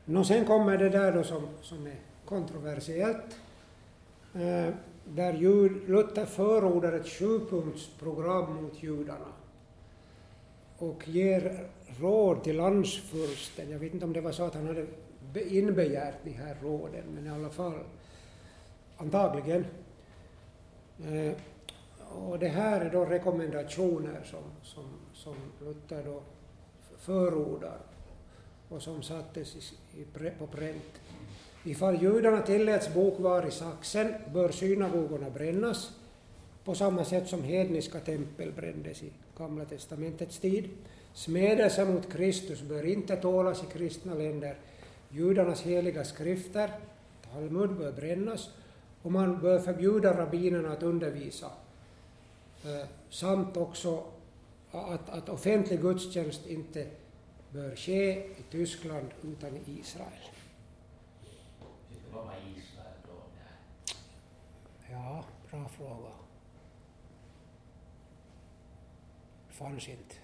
[0.05, 1.95] Nå, sen kommer det där då som, som är
[2.25, 3.39] kontroversiellt,
[4.33, 4.73] eh,
[5.05, 9.33] där jud, Luther förordar ett sjupunktsprogram mot judarna
[10.77, 11.67] och ger
[11.99, 13.69] råd till landsfursten.
[13.69, 14.85] Jag vet inte om det var så att han hade
[15.33, 17.79] inbegärt de här råden, men i alla fall
[18.97, 19.65] antagligen.
[21.05, 21.33] Eh,
[22.15, 24.85] och det här är då rekommendationer som, som,
[25.27, 26.21] som Luther då
[26.97, 27.77] förordar
[28.69, 31.01] och som sattes i, i, på pränt.
[31.63, 35.91] Ifall judarna tilläts bo kvar i Saxen bör synagogorna brännas
[36.63, 40.69] på samma sätt som hedniska tempel brändes i Gamla testamentets tid.
[41.13, 44.55] Smädelse mot Kristus bör inte tålas i kristna länder.
[45.09, 46.71] Judarnas heliga skrifter,
[47.33, 48.49] Talmud, bör brännas
[49.01, 51.51] och man bör förbjuda rabbinerna att undervisa
[52.63, 54.03] Eh, samt också
[54.71, 56.87] att, att offentlig gudstjänst inte
[57.51, 60.31] bör ske i Tyskland utan i Israel.
[62.13, 63.21] Vad var Israel då?
[64.91, 66.11] Ja, bra fråga.
[69.49, 70.15] Fanns inte.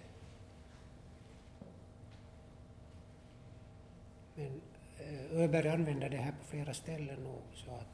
[4.36, 4.62] Men
[5.00, 7.88] eh, Öberg använder det här på flera ställen nog, så att,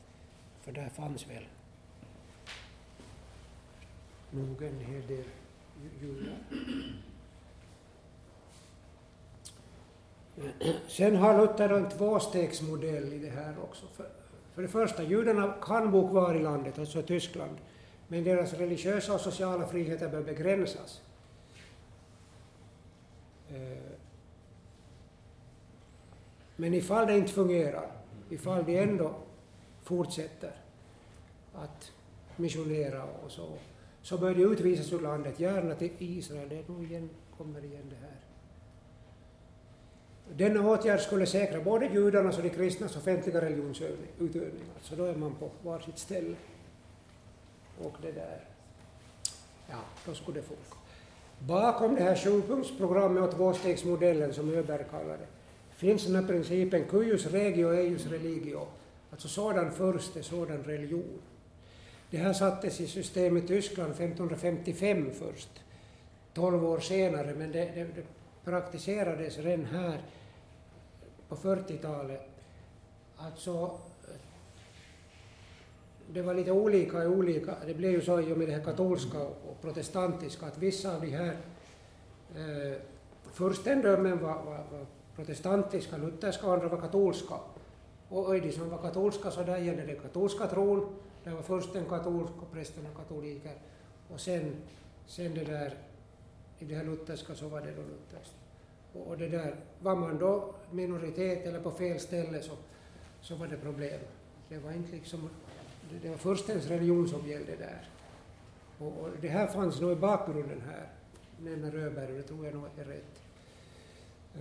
[0.62, 1.46] för där fanns väl
[4.32, 5.26] nog en hel del
[6.02, 6.38] judar.
[10.88, 13.86] Sen har Luther en tvåstegsmodell i det här också.
[13.94, 14.10] För,
[14.54, 17.58] för det första, judarna kan bo kvar i landet, alltså Tyskland,
[18.08, 21.02] Men deras religiösa och sociala friheter bör begränsas.
[23.50, 23.92] Eh,
[26.56, 27.92] men ifall det inte fungerar,
[28.30, 29.16] ifall de ändå
[29.84, 30.52] fortsätter
[31.56, 31.92] att
[32.36, 33.58] missionera och så,
[34.02, 36.50] så bör de utvisas ur landet, gärna till Israel.
[36.50, 38.20] Det nog igen, kommer igen det här.
[40.38, 44.66] Denna åtgärd skulle säkra både judarnas och de kristnas offentliga religionsutövning.
[44.76, 46.36] Alltså då är man på varsitt ställe.
[47.82, 48.44] Och det där,
[49.70, 50.76] ja, då skulle det funka.
[51.40, 55.28] Bakom det här sjupunktsprogrammet och tvåstegsmodellen som Öberg kallar det,
[55.76, 58.68] finns den här principen cuius regio eius religio,
[59.12, 61.22] alltså sådan först sådan religion.
[62.10, 65.50] Det här sattes i system i Tyskland 1555 först,
[66.34, 68.04] 12 år senare, men det, det, det
[68.44, 70.02] praktiserades redan här
[71.30, 72.30] på 40-talet.
[73.18, 73.78] Alltså,
[76.14, 78.64] det var lite olika i olika, det blev ju så i och med det här
[78.64, 81.38] katolska och protestantiska att vissa av de här
[82.36, 82.78] eh,
[83.34, 87.36] furstendömen var, var, var protestantiska, lutherska och andra var katolska.
[88.10, 91.76] Och i de som var katolska så där gällde det katolska tron, det var först
[91.76, 93.56] en katolsk och prästerna katoliker.
[94.10, 94.56] Och sen,
[95.08, 95.74] sen det där,
[96.60, 98.36] i det här lutherska så var det då lutherskt.
[98.94, 102.54] Och, och det där, var man då minoritet eller på fel ställe så,
[103.22, 104.00] så var det problem.
[104.50, 105.30] Det var inte liksom,
[105.92, 107.90] det, det var förstens religion som gällde där.
[108.78, 110.88] Och, och det här fanns nog i bakgrunden här,
[111.40, 113.22] nämner Röberg, och det tror jag nog är rätt.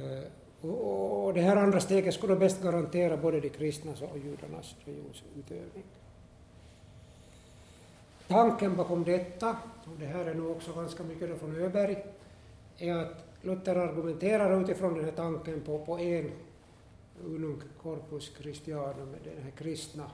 [0.01, 4.77] Uh, och, och det här andra steget skulle bäst garantera både de kristnas och judarnas
[4.85, 5.85] religionsutövning.
[8.29, 12.05] Tanken bakom detta, och det här är nog också ganska mycket från Öberg,
[12.79, 16.31] är att Luther argumenterar utifrån den här tanken på, på en
[17.25, 20.11] unum corpus christianum, den här kristna,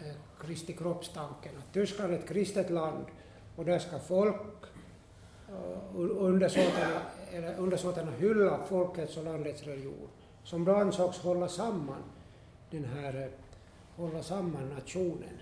[0.00, 1.52] eh, Kristi kroppstanken.
[1.58, 3.04] Att Tyskland är ett kristet land
[3.56, 4.64] och där ska folk
[5.48, 7.00] eh, undersåtarna,
[7.32, 10.08] eller undersåtarna hylla folkets och landets religion,
[10.44, 12.02] som då ansågs hålla samman
[12.70, 13.28] den här, eh,
[13.96, 15.40] hålla samman nationen.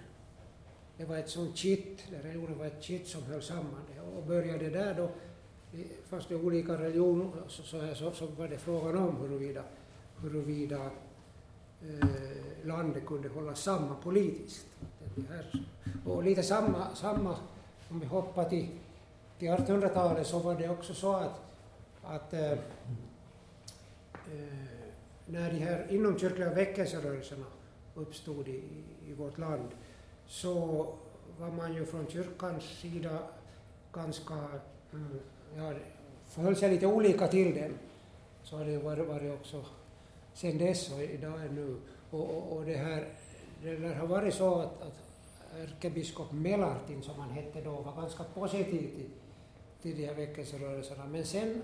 [1.01, 4.01] Det var ett sånt kitt, religionen var ett kitt som höll samman det.
[4.01, 5.09] Och började där då
[6.09, 9.63] fanns det olika religioner så, så, så, så var det frågan om huruvida,
[10.23, 10.91] huruvida
[11.83, 12.09] eh,
[12.65, 14.67] landet kunde hålla samman politiskt.
[16.07, 17.37] Och lite samma, samma,
[17.89, 18.69] om vi hoppar till,
[19.39, 21.41] till 1800-talet så var det också så att,
[22.03, 22.59] att eh, eh,
[25.27, 27.47] när de här inomkyrkliga väckelserörelserna
[27.95, 28.63] uppstod i,
[29.07, 29.69] i vårt land
[30.31, 30.87] så
[31.39, 33.19] var man ju från kyrkans sida
[33.93, 34.35] ganska
[34.93, 35.21] mm,
[35.57, 35.73] ja,
[36.29, 37.79] förhöll sig lite olika till den.
[38.43, 39.65] Så har det varit, varit också
[40.35, 41.77] sen dess och idag ännu.
[42.11, 43.09] Och, och, och det här,
[43.63, 44.99] det lär ha varit så att, att
[45.59, 49.11] ärkebiskop Melartin, som han hette då, var ganska positiv till,
[49.83, 51.07] till de här väckelserörelserna.
[51.07, 51.63] Men sen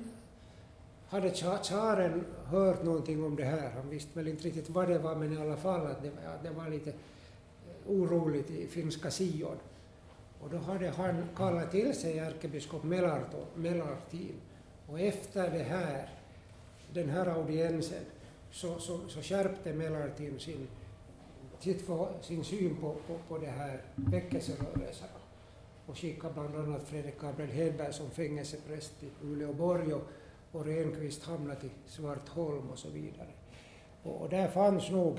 [1.09, 3.70] hade tsaren hört någonting om det här.
[3.70, 6.42] Han visste väl inte riktigt vad det var, men i alla fall att det, att
[6.42, 6.92] det var lite
[7.88, 9.57] oroligt i finska Sion.
[10.40, 12.83] Och då hade han kallat till sig ärkebiskop
[13.55, 14.35] Melartin.
[14.88, 16.11] Och efter det här,
[16.92, 18.05] den här audiensen
[18.51, 20.68] så, så, så skärpte Melartin sin,
[22.22, 25.11] sin syn på, på, på det här väckelserörelserna
[25.87, 30.03] och skickade bland annat Fredrik Gabriel Hedberg som fängelsepräst till Uleåborg och,
[30.53, 33.29] och Renqvist hamnade till Svartholm och så vidare.
[34.03, 35.18] Och, och där fanns nog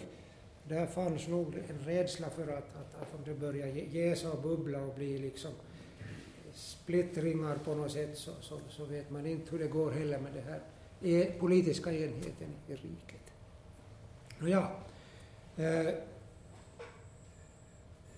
[0.69, 4.81] där fanns nog en rädsla för att, att, att om det börjar jäsa och bubbla
[4.81, 5.51] och bli liksom
[6.53, 10.33] splittringar på något sätt så, så, så, vet man inte hur det går heller med
[10.33, 10.61] den här
[11.39, 13.33] politiska enheten i riket.
[14.39, 14.67] Nåja,
[15.57, 15.93] eh,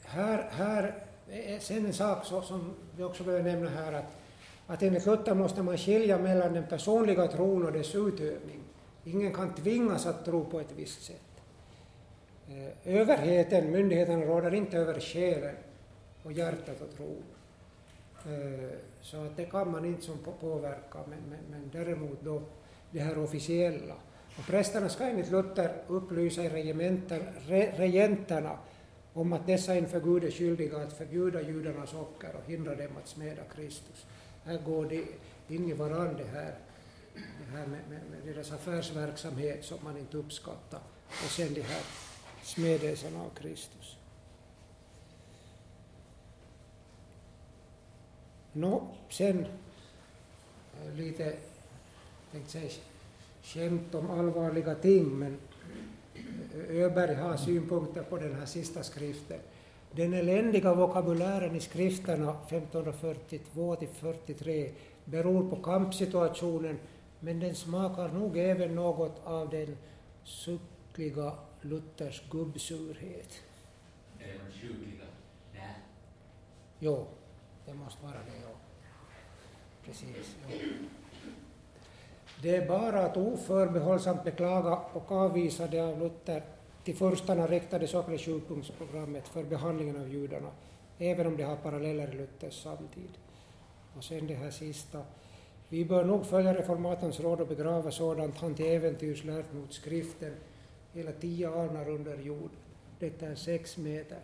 [0.03, 4.17] här, här är sen en sak så, som vi också behöver nämna här att,
[4.67, 8.59] att enligt Luther måste man skilja mellan den personliga tron och dess utövning.
[9.03, 11.28] Ingen kan tvingas att tro på ett visst sätt.
[12.49, 15.55] Eh, överheten, myndigheterna råder inte över själen
[16.23, 17.23] och hjärtat och tron.
[18.25, 18.69] Eh,
[19.01, 22.41] så att det kan man inte som påverka, men, men, men däremot då
[22.91, 23.95] det här officiella.
[24.37, 28.57] Och prästerna ska enligt Luther upplysa re, regenterna
[29.13, 33.07] om att dessa inför Gud är skyldiga att förbjuda judarnas ocker och hindra dem att
[33.07, 34.05] smeda Kristus.
[34.43, 35.03] Här går det
[35.55, 36.55] in i varandra det här,
[37.13, 42.08] det här med, med, med deras affärsverksamhet som man inte uppskattar och sen det här
[42.49, 43.97] smedelsen av Kristus.
[48.53, 51.33] Nå, sen äh, lite,
[52.31, 52.69] tänkte säga,
[53.43, 55.37] skämt om allvarliga ting, men
[56.69, 59.39] Öberg har synpunkter på den här sista skriften.
[59.91, 64.71] Den eländiga vokabulären i skrifterna 1542 till 43
[65.05, 66.79] beror på kampsituationen
[67.19, 69.77] men den smakar nog även något av den
[70.23, 73.41] suckliga Luthers gubbsurhet.
[74.19, 75.05] Är de sjukliga?
[75.53, 75.75] Nej.
[76.79, 77.07] Jo,
[77.65, 78.55] det måste vara det, ja.
[79.85, 80.35] Precis.
[80.47, 80.57] Jo.
[82.41, 86.43] Det är bara att oförbehållsamt beklaga och avvisa det av Luther
[86.83, 90.51] till furstarna riktade så kallade sjupunktsprogrammet för behandlingen av judarna,
[90.97, 93.09] även om det har paralleller i Luthers samtid.
[93.97, 95.01] Och sen det här sista.
[95.69, 100.35] Vi bör nog följa reformatorns råd och begrava sådant han till äventyrs lärt mot skriften,
[100.93, 102.51] hela tio alnar under jord.
[102.99, 104.19] Detta är sex meter.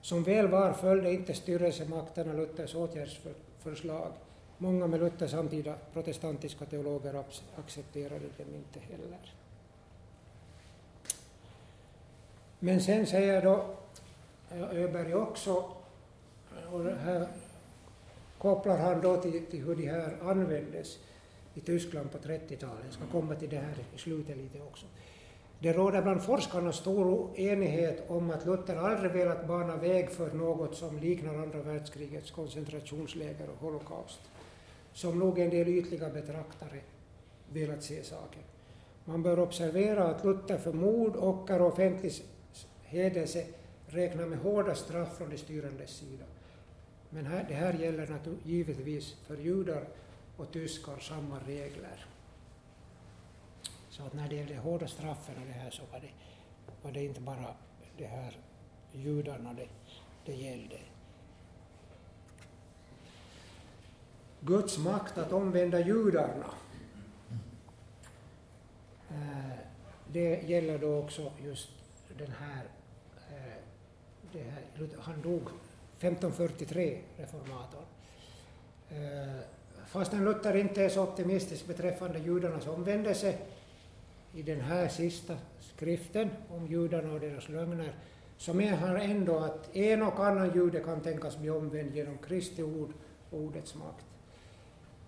[0.00, 4.12] Som väl var följde inte styrelsemakterna Luthers åtgärdsförslag.
[4.58, 7.24] Många med Luthers samtida protestantiska teologer
[7.56, 9.34] accepterade dem inte heller.
[12.58, 13.66] Men sen säger då
[14.50, 15.64] Öberg också,
[16.72, 17.28] och här
[18.38, 20.98] kopplar han då till, till hur de här användes
[21.54, 22.84] i Tyskland på 30-talet.
[22.84, 24.86] Jag ska komma till det här i slutet lite också.
[25.62, 30.76] Det råder bland forskarna stor enighet om att Luther aldrig velat bana väg för något
[30.76, 34.20] som liknar andra världskrigets koncentrationsläger och holocaust,
[34.92, 36.80] som nog en del ytliga betraktare
[37.52, 38.42] velat se saken.
[39.04, 42.12] Man bör observera att Luther för mord, ocker och offentlig
[42.82, 43.44] hädelse
[43.86, 46.24] räknar med hårda straff från de styrandes sida.
[47.10, 49.84] Men här, det här gäller givetvis för judar
[50.36, 52.06] och tyskar samma regler.
[53.92, 56.08] Så att när det gällde hårda straffen och det här så var det,
[56.82, 57.54] var det inte bara
[57.98, 58.38] det här
[58.92, 59.68] judarna det,
[60.24, 60.78] det gällde.
[64.40, 66.54] Guds makt att omvända judarna.
[69.10, 69.58] Eh,
[70.12, 71.68] det gäller då också just
[72.18, 72.64] den här,
[73.30, 73.62] eh,
[74.32, 74.62] det här
[75.00, 75.42] han dog
[75.98, 77.84] 1543, reformatorn.
[78.90, 79.40] Eh,
[79.86, 83.38] fastän Luther inte är så optimistisk beträffande judarnas omvändelse
[84.34, 87.94] i den här sista skriften om judarna och deras lögner,
[88.36, 92.62] så menar han ändå att en och annan jude kan tänkas bli omvänd genom Kristi
[92.62, 92.92] ord
[93.30, 94.06] och ordets makt.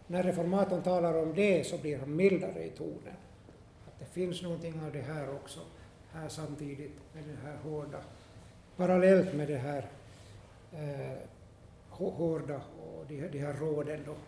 [0.06, 3.16] När reformatorn talar om det så blir han mildare i tonen.
[3.86, 5.60] Att det finns någonting av det här också,
[6.12, 8.00] här samtidigt med det här hårda,
[8.76, 9.88] parallellt med det här
[10.72, 11.18] eh,
[11.88, 14.18] hårda och de, de här råden då, eh,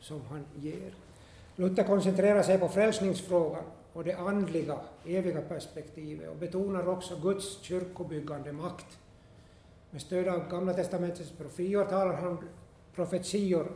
[0.00, 0.94] som han ger.
[1.56, 8.52] Luther koncentrerar sig på frälsningsfrågan och det andliga, eviga perspektivet och betonar också Guds kyrkobyggande
[8.52, 8.98] makt.
[9.90, 12.38] Med stöd av Gamla testamentets profetior talar han,
[12.94, 13.66] profetior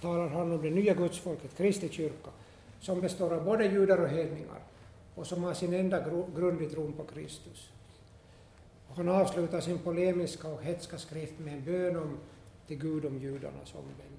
[0.00, 2.30] talar han om det nya gudsfolket, Kristi kyrka,
[2.80, 4.60] som består av både judar och hedningar
[5.14, 6.04] och som har sin enda
[6.36, 7.70] grund i tron på Kristus.
[8.94, 12.18] Han avslutar sin polemiska och hetska skrift med en bön om,
[12.66, 14.15] till Gud om judarnas omvändelse.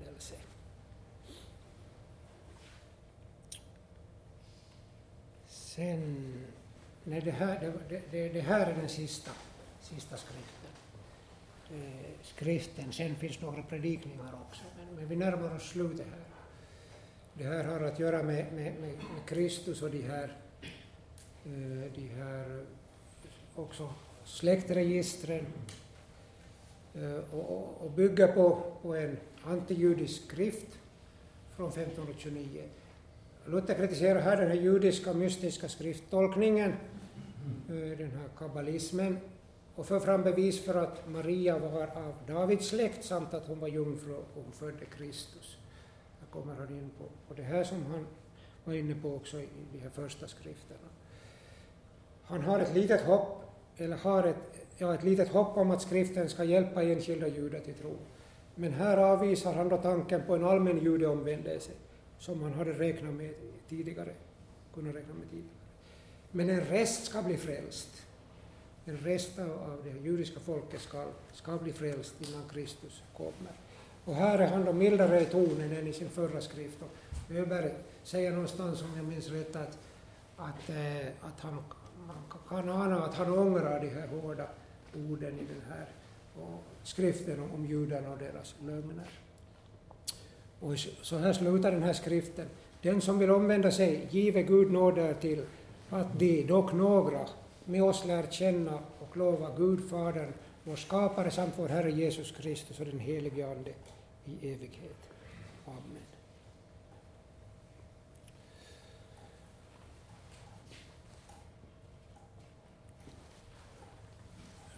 [5.77, 6.33] Sen,
[7.03, 9.31] nej det, här, det, det, det här är den sista,
[9.81, 10.71] sista skriften.
[11.71, 16.25] Eh, skriften, sen finns några predikningar också, men, men vi närmar oss slutet här.
[17.33, 20.35] Det här har att göra med, med, med, med Kristus och de här,
[21.45, 22.65] eh, de här
[23.55, 23.89] också
[24.25, 25.45] släktregistren
[26.95, 30.79] eh, och, och, och bygger på, på en antijudisk skrift
[31.55, 32.63] från 1529.
[33.47, 36.71] Luther kritiserar här den här judiska mystiska skrifttolkningen,
[37.69, 39.17] eh, den här kabbalismen,
[39.75, 43.67] och för fram bevis för att Maria var av Davids släkt samt att hon var
[43.67, 45.57] jungfru och hon födde Kristus.
[46.19, 48.07] Här kommer han in på, på det här som han
[48.63, 50.89] var inne på också i de här första skrifterna.
[52.23, 53.43] Han har ett litet hopp,
[53.77, 57.73] eller har ett, ja, ett litet hopp om att skriften ska hjälpa enskilda judar till
[57.73, 57.95] tro.
[58.55, 61.71] Men här avvisar han då tanken på en allmän judeomvändelse
[62.19, 63.33] som man hade räknat med
[63.69, 64.13] tidigare,
[64.73, 65.57] kunnat räkna med tidigare.
[66.31, 68.03] Men en rest ska bli frälst.
[68.85, 73.53] En rest av, av det judiska folket ska, ska bli frälst innan Kristus kommer.
[74.05, 76.77] Och här är han då mildare i tonen än i sin förra skrift.
[76.81, 79.77] Och Öberg säger någonstans, om jag minns rätt, att,
[80.37, 81.63] att, eh, att han,
[82.07, 82.17] man
[82.49, 84.47] kan ana att han ångrar de här hårda
[84.95, 85.85] orden i den här
[86.35, 89.09] och skriften om, om judarna och deras lögner.
[90.59, 92.45] Och så här slutar den här skriften.
[92.81, 95.45] Den som vill omvända sig, give Gud nåd till
[95.89, 97.27] att de, dock några,
[97.65, 100.33] med oss lär känna och lova Gud Fadern,
[100.63, 103.71] vår skapare samt vår Herre Jesus Kristus och den helige Ande
[104.25, 105.09] i evighet.
[105.65, 106.03] Amen.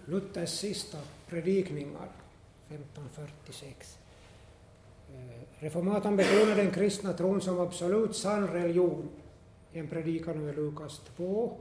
[0.06, 2.10] Luthers sista predikningar,
[2.68, 3.98] 1546.
[5.14, 9.10] Eh, Reformatorn betonar den kristna tron som absolut sann religion
[9.74, 11.58] i en predikan över Lukas 2.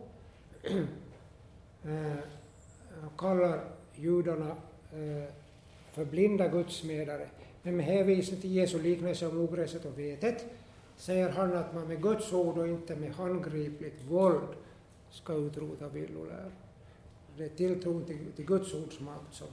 [1.83, 4.57] Han eh, kallar judarna
[4.93, 5.33] eh,
[5.93, 7.29] för blinda gudsmedare.
[7.63, 10.45] Men med hänvisning till Jesu liknelse om ogräset och vetet
[10.97, 14.49] säger han att man med Guds ord och inte med handgripligt våld
[15.11, 16.51] ska utrota villolär.
[17.37, 19.47] Det är tilltron till, till Guds ords makt som,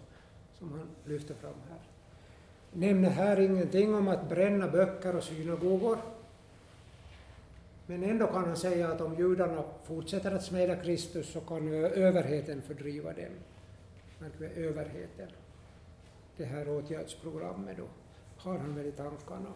[0.60, 1.95] som han lyfter fram här.
[2.78, 5.98] Nämner här ingenting om att bränna böcker och synagogor.
[7.86, 12.62] Men ändå kan han säga att om judarna fortsätter att smeda Kristus så kan överheten
[12.62, 13.34] fördriva dem.
[14.56, 15.30] Överheten.
[16.38, 17.84] Det här åtgärdsprogrammet då
[18.38, 19.54] har han väl i tankarna.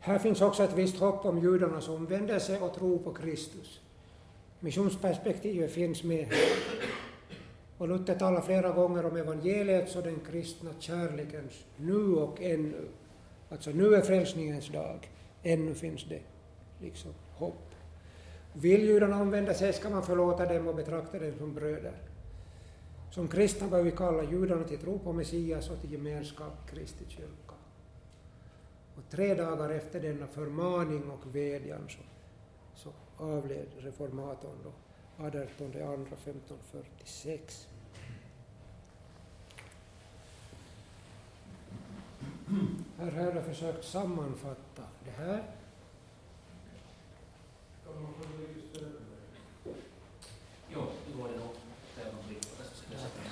[0.00, 3.80] Här finns också ett visst hopp om judarnas omvändelse och tro på Kristus.
[4.60, 6.32] Missionsperspektivet finns med.
[7.80, 12.88] Och Luther talar flera gånger om evangeliets och den kristna kärlekens nu och ännu.
[13.48, 15.10] Alltså nu är frälsningens dag,
[15.42, 16.20] ännu finns det
[16.80, 17.74] liksom hopp.
[18.52, 21.94] Vill judarna omvända sig ska man förlåta dem och betrakta dem som bröder.
[23.10, 27.54] Som kristna bör vi kalla judarna till tro på Messias och till gemenskap Kristi kyrka.
[28.96, 32.02] Och tre dagar efter denna förmaning och vädjan så,
[32.74, 32.90] så
[33.24, 34.72] avled reformatorn då
[35.24, 37.69] 18 2 1546.
[43.00, 45.42] Här har jag försökt sammanfatta det här.
[50.68, 51.50] Jo, det går det nog.
[51.50, 52.46] ett ögonblick.
[52.58, 53.30] Jag ska sätta mig.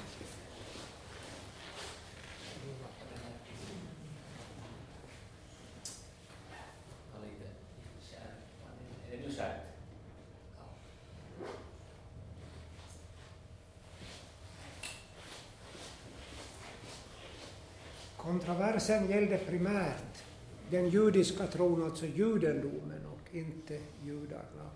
[7.12, 7.46] Ja, lite
[8.10, 9.12] kärrt.
[9.12, 9.60] Är det nu kärrt?
[10.58, 10.64] Ja
[18.80, 20.24] sen gällde primärt
[20.70, 24.70] den judiska tron, alltså judendomen och inte judarna.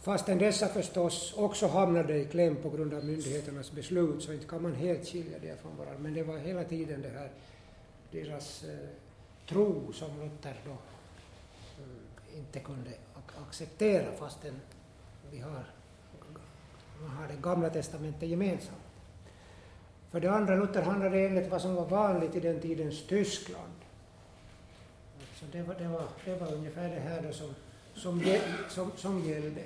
[0.00, 4.62] Fastän dessa förstås också hamnade i kläm på grund av myndigheternas beslut så inte kan
[4.62, 5.98] man helt skilja det från varandra.
[5.98, 7.30] Men det var hela tiden det här
[8.12, 8.88] deras eh,
[9.48, 14.60] tro som Luther då eh, inte kunde ac- acceptera fastän
[15.30, 15.64] vi har,
[17.00, 18.78] man har det gamla testamentet gemensamt.
[20.10, 23.72] För det andra, Luther handlade enligt vad som var vanligt i den tidens Tyskland.
[25.34, 27.54] Så det var, det var, det var ungefär det här då som,
[27.94, 28.22] som,
[28.68, 29.60] som, som gällde.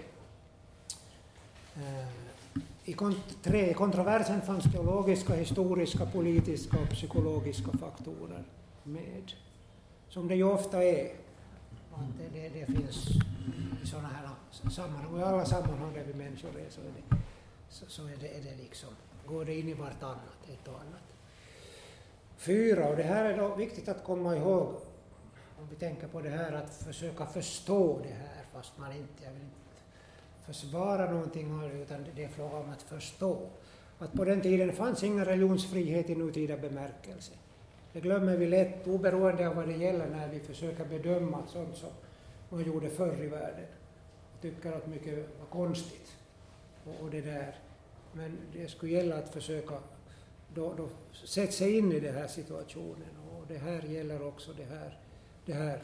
[1.77, 2.09] Eh,
[2.85, 8.45] I kont- tre, i kontroversen fanns teologiska, historiska, politiska och psykologiska faktorer
[8.83, 9.33] med.
[10.09, 11.13] Som det ju ofta är.
[11.95, 13.09] Att det, det, det finns
[13.83, 14.29] i sådana här
[14.71, 17.17] sammanhang, och i alla sammanhang där vi människor är så är det,
[17.69, 18.91] så, så är det, är det liksom,
[19.27, 21.03] går det in i vartannat, ett och annat.
[22.37, 24.69] Fyra, och det här är då viktigt att komma ihåg,
[25.59, 29.33] om vi tänker på det här att försöka förstå det här, fast man inte, jag
[29.33, 29.65] vill inte
[30.47, 33.39] försvara någonting utan det är fråga om att förstå.
[33.99, 37.33] Att på den tiden fanns ingen religionsfrihet i nutida bemärkelse.
[37.93, 41.91] Det glömmer vi lätt, oberoende av vad det gäller, när vi försöker bedöma sånt som
[42.49, 43.67] man gjorde förr i världen.
[44.41, 46.17] Tycker att mycket var konstigt.
[46.85, 47.55] Och, och det där.
[48.17, 49.75] Men det skulle gälla att försöka
[50.55, 50.89] då, då
[51.27, 53.09] sätta sig in i den här situationen.
[53.31, 54.99] Och det här gäller också det här.
[55.47, 55.81] Det här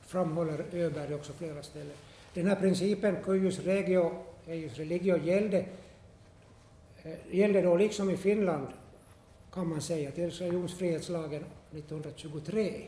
[0.00, 1.96] framhåller Öberg också flera ställen.
[2.34, 5.66] Den här principen, cuius regio, eius religio, gällde,
[7.02, 8.68] eh, gällde då liksom i Finland,
[9.52, 12.86] kan man säga, till religionsfrihetslagen 1923.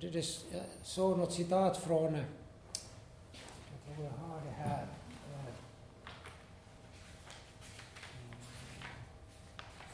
[0.00, 2.24] Det, det, jag såg något citat från, jag
[3.84, 4.86] tror jag har det här, eh,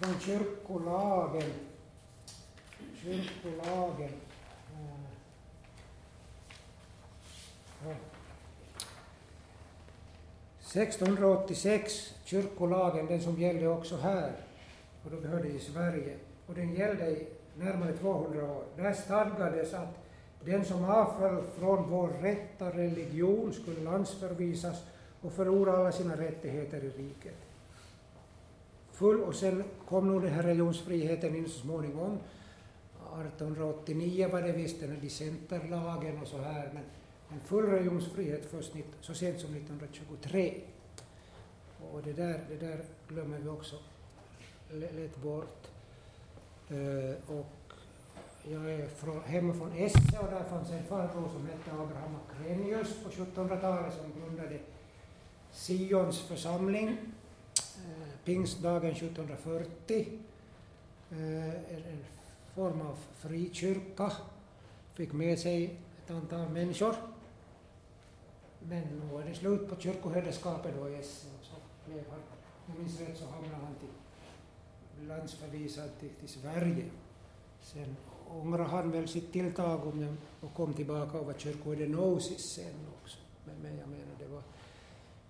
[0.03, 1.51] från kyrkolagen,
[2.95, 4.11] kyrkolagen,
[4.75, 5.07] eh,
[7.85, 7.95] ja.
[10.61, 14.33] 1686, kyrkolagen, den som gällde också här,
[15.05, 17.27] och då vi hörde i Sverige, och den gällde i
[17.57, 18.65] närmare 200 år.
[18.77, 19.99] Där stadgades att
[20.45, 24.83] den som avföll från vår rätta religion skulle landsförvisas
[25.21, 27.52] och förlora alla sina rättigheter i riket.
[28.93, 32.19] Full, och sen kom nog den här religionsfriheten in så småningom.
[33.13, 36.83] 1889 var det visst den här dissenterlagen och så här, men,
[37.29, 40.55] men full religionsfrihet först så sent som 1923.
[41.93, 43.77] Och det där, det där glömmer vi också
[44.71, 45.67] lätt bort.
[46.69, 47.73] Eh, och
[48.51, 52.89] jag är från, hemma från Esse och där fanns en farbror som hette Abraham Akrenius
[53.05, 54.59] på 1700-talet som grundade
[55.53, 56.97] Sions församling
[58.25, 60.19] pingstdagen 1740.
[61.11, 61.19] Eh,
[61.49, 62.05] en,
[62.55, 64.13] form av frikyrka.
[64.95, 66.95] Fick med sig ett antal människor.
[68.59, 71.31] Men nu är det slut på kyrkoherdeskapet då i Essen.
[71.43, 71.55] Så
[71.87, 76.85] blev han, om jag minns rätt så hamnade han till landsförvisad till, till Sverige.
[77.61, 77.97] Sen
[78.31, 83.19] ångrade han väl sitt tilltag om jag, och kom tillbaka och var kyrkoherdenosis sen också.
[83.45, 84.43] Men, men jag menar, det var,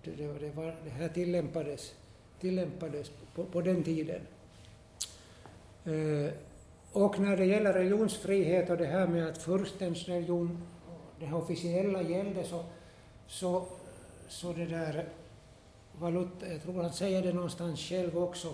[0.03, 1.93] det, det, det, var, det här tillämpades,
[2.43, 4.21] tillämpades på, på den tiden.
[5.85, 6.33] Eh,
[6.91, 10.57] och när det gäller religionsfrihet och det här med att furstens religion,
[11.19, 12.63] det här officiella gällde så,
[13.27, 13.65] så,
[14.27, 15.05] så det där,
[16.01, 18.53] Luther, jag tror han säger det någonstans själv också,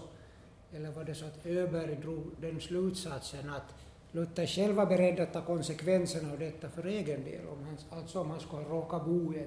[0.76, 3.74] eller var det så att Öberg drog den slutsatsen att
[4.12, 8.22] Luther själv var beredd att ta konsekvenserna av detta för egen del, om han, alltså
[8.22, 9.40] om han skulle råka bo i,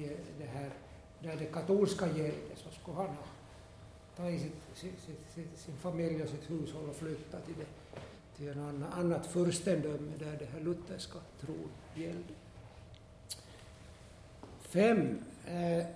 [0.00, 0.70] i det här,
[1.20, 3.24] där det katolska gällde, så skulle han ha
[4.16, 5.00] tagit sitt, sitt,
[5.34, 7.98] sitt, sin familj och sitt hushåll och flyttat till, det,
[8.36, 12.34] till en annan, annat furstendöme där det här lutherska tron gällde.
[14.60, 15.18] Fem.
[15.46, 15.86] Eh,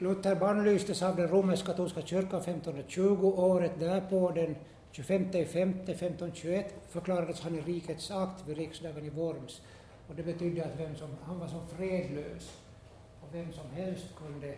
[0.00, 3.32] Luther bannlystes av den romersk-katolska kyrkan 1520.
[3.36, 4.56] Året därpå, den
[4.92, 9.60] 25 5 1521, förklarades han i rikets akt vid riksdagen i Worms.
[10.08, 12.58] Och det betydde att vem som, han var så fredlös
[13.20, 14.54] och vem som helst kunde,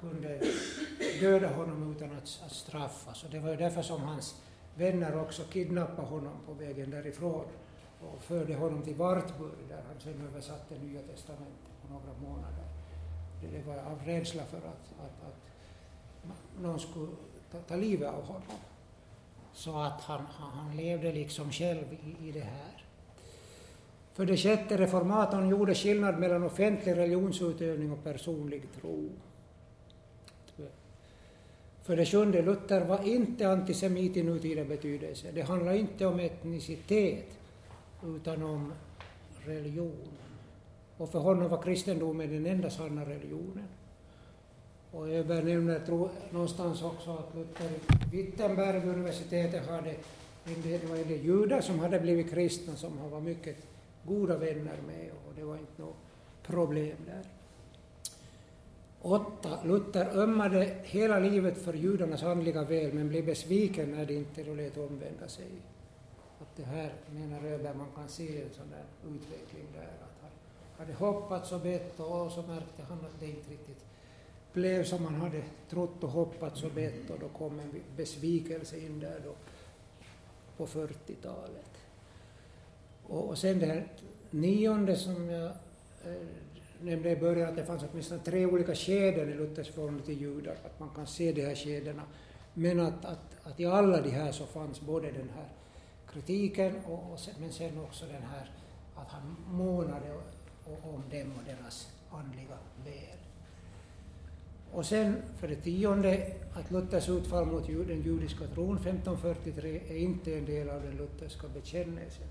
[0.00, 0.40] kunde
[1.20, 3.24] döda honom utan att, att straffas.
[3.24, 4.40] Och det var ju därför som hans
[4.74, 7.44] vänner också kidnappade honom på vägen därifrån
[8.00, 12.64] och förde honom till Wartburg där han sen översatte Nya testamentet på några månader.
[13.40, 17.12] Det, det var av rädsla för att, att, att någon skulle
[17.52, 18.58] ta, ta livet av honom.
[19.52, 22.84] Så att han, han, han levde liksom själv i, i det här.
[24.12, 29.08] För det sjätte, reformatorn gjorde skillnad mellan offentlig religionsutövning och personlig tro.
[31.82, 35.26] För det sjunde, Luther var inte antisemit i nutida betydelse.
[35.34, 37.38] Det handlar inte om etnicitet,
[38.16, 38.72] utan om
[39.44, 40.08] religion.
[40.96, 43.68] Och för honom var kristendomen den enda sanna religionen.
[44.92, 45.80] Och Öberg nämner
[46.30, 47.70] någonstans också att Luther
[48.12, 49.90] i Wittenberg universitetet hade
[50.44, 53.56] en del, det var en del judar som hade blivit kristna som han var mycket
[54.04, 55.96] goda vänner med och det var inte något
[56.42, 57.39] problem där.
[59.02, 59.58] 8.
[59.64, 64.78] Luther ömmade hela livet för judarnas andliga väl men blev besviken när de inte lät
[64.78, 65.50] omvända sig.
[66.40, 69.82] Att det här, menar Öberg, man kan se en sån där utveckling där.
[69.82, 70.30] Att han
[70.78, 73.84] hade hoppats och bett och så märkte han att det inte riktigt
[74.52, 79.00] blev som han hade trott och hoppats och bett och då kom en besvikelse in
[79.00, 79.34] där då
[80.56, 81.70] på 40-talet.
[83.06, 83.86] Och, och sen det här
[84.30, 85.44] nionde som jag
[86.04, 86.26] eh,
[86.82, 90.56] nämnde i början, att det fanns åtminstone tre olika skeden i Luthers förhållande till judar,
[90.64, 92.02] att man kan se de här skedena.
[92.54, 95.48] Men att, att, att i alla de här så fanns både den här
[96.12, 98.50] kritiken och, och sen, men sen också den här
[98.96, 100.14] att han månade
[100.82, 103.18] om dem och deras andliga väl.
[104.72, 110.34] Och sen för det tionde, att Luthers utfall mot den judiska tron 1543 är inte
[110.34, 112.26] en del av den lutherska bekännelsen.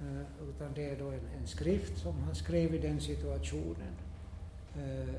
[0.00, 3.94] Eh, utan det är då en, en, skrift som han skrev i den situationen.
[4.76, 5.14] Eh,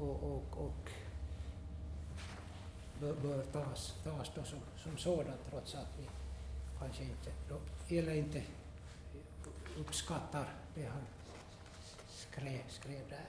[0.00, 0.90] och, och, och
[3.00, 6.08] bör, bör tas, tas då som, som sådant trots att vi
[6.78, 7.56] kanske inte, då,
[7.96, 8.42] eller inte
[9.78, 11.02] uppskattar det han
[12.08, 13.28] skrev, skrev där.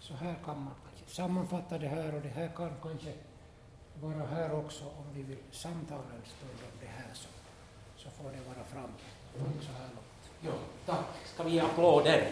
[0.00, 3.12] Så här kan man kanske sammanfatta det här och det här kan kanske
[4.00, 7.28] vara här också om vi vill samtala en stund om det här så,
[7.96, 8.92] så får det vara framme.
[10.40, 10.50] Ja,
[10.86, 10.98] tack.
[11.34, 12.28] Ska vi ge applåder?